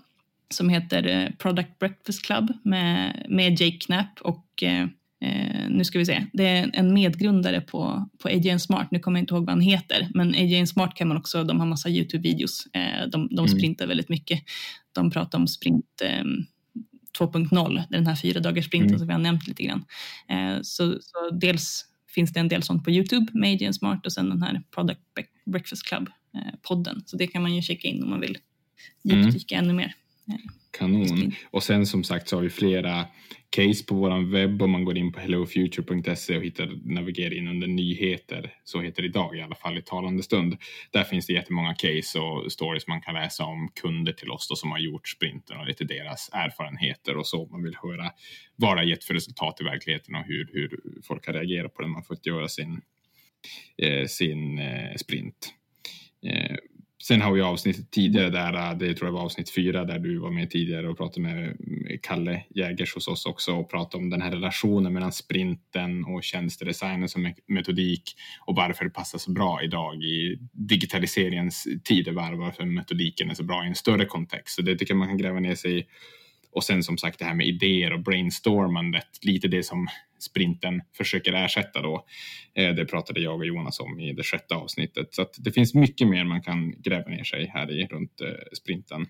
[0.51, 4.83] som heter eh, Product Breakfast Club med, med Jake Knapp och eh,
[5.21, 9.19] eh, nu ska vi se, det är en medgrundare på, på AJN Smart, nu kommer
[9.19, 11.89] jag inte ihåg vad han heter, men AJN Smart kan man också, de har massa
[11.89, 13.49] YouTube-videos, eh, de, de mm.
[13.49, 14.43] sprintar väldigt mycket.
[14.93, 16.25] De pratar om sprint eh,
[17.19, 18.99] 2.0, den här fyra dagars sprinten mm.
[18.99, 19.85] som vi har nämnt lite grann.
[20.63, 21.85] Så, så, dels
[22.15, 25.01] finns det en del sånt på Youtube med Agent Smart och sen den här Product
[25.51, 26.97] Breakfast Club-podden.
[26.97, 28.39] Eh, så det kan man ju checka in om man vill
[29.03, 29.65] djupdyka mm.
[29.65, 29.95] ännu mer.
[30.29, 30.35] Eh,
[30.79, 31.33] Kanon.
[31.51, 33.07] Och sen som sagt så har vi flera
[33.51, 37.67] case på vår webb om man går in på hellofuture.se och hittar, navigerar in under
[37.67, 40.57] nyheter, så heter det idag i alla fall i talande stund.
[40.93, 44.57] Där finns det jättemånga case och stories man kan läsa om kunder till oss då,
[44.57, 47.47] som har gjort sprinten och lite deras erfarenheter och så.
[47.47, 48.11] Man vill höra
[48.57, 51.83] vad det har gett för resultat i verkligheten och hur, hur folk har reagerat på
[51.83, 52.81] det man fått göra sin,
[53.83, 55.55] Eh, sin eh, sprint.
[56.27, 56.57] Eh,
[57.03, 60.19] Sen har vi avsnittet tidigare där, eh, det tror jag var avsnitt fyra där du
[60.19, 61.57] var med tidigare och pratade med
[62.03, 67.09] Kalle Jägers hos oss också och pratade om den här relationen mellan sprinten och tjänstedesignen
[67.09, 68.03] som metodik
[68.47, 73.65] och varför det passar så bra idag i digitaliseringens tidevarv, varför metodiken är så bra
[73.65, 74.55] i en större kontext.
[74.55, 75.85] Så det tycker jag man kan gräva ner sig i.
[76.59, 79.89] Och sen som sagt det här med idéer och brainstormandet, lite det som
[80.19, 82.05] sprinten försöker ersätta då.
[82.55, 85.15] Eh, det pratade jag och Jonas om i det sjätte avsnittet.
[85.15, 89.07] Så det finns mycket mer man kan gräva ner sig här i runt eh, sprinten.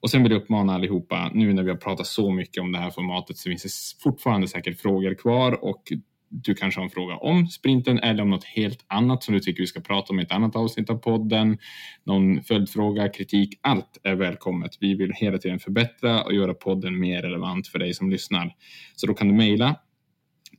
[0.00, 2.78] Och sen vill jag uppmana allihopa, nu när vi har pratat så mycket om det
[2.78, 5.82] här formatet så finns det fortfarande säkert frågor kvar och
[6.30, 9.62] du kanske har en fråga om sprinten eller om något helt annat som du tycker
[9.62, 11.58] vi ska prata om i ett annat avsnitt av podden.
[12.04, 14.70] Någon följdfråga, kritik, allt är välkommet.
[14.80, 18.54] Vi vill hela tiden förbättra och göra podden mer relevant för dig som lyssnar.
[18.96, 19.76] Så då kan du mejla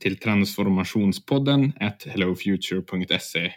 [0.00, 3.52] till transformationspodden at hellofuture.se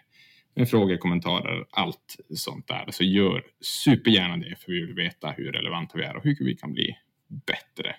[0.55, 2.85] med frågor, kommentarer, allt sånt där.
[2.89, 6.55] Så gör supergärna det för vi vill veta hur relevanta vi är och hur vi
[6.55, 6.97] kan bli
[7.45, 7.95] bättre.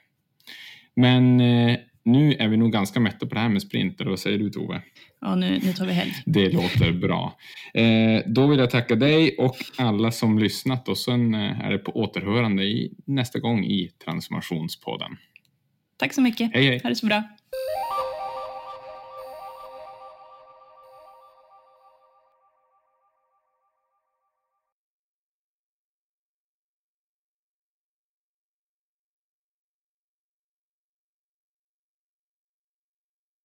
[0.94, 4.04] Men eh, nu är vi nog ganska mätta på det här med sprinter.
[4.04, 4.82] Vad säger du Tove?
[5.20, 6.12] Ja, nu, nu tar vi helg.
[6.26, 7.36] Det låter bra.
[7.74, 11.78] Eh, då vill jag tacka dig och alla som lyssnat och sen eh, är det
[11.78, 15.16] på återhörande i, nästa gång i Transformationspodden.
[15.96, 16.50] Tack så mycket.
[16.54, 16.80] Hej, hej.
[16.82, 17.22] Ha det så bra.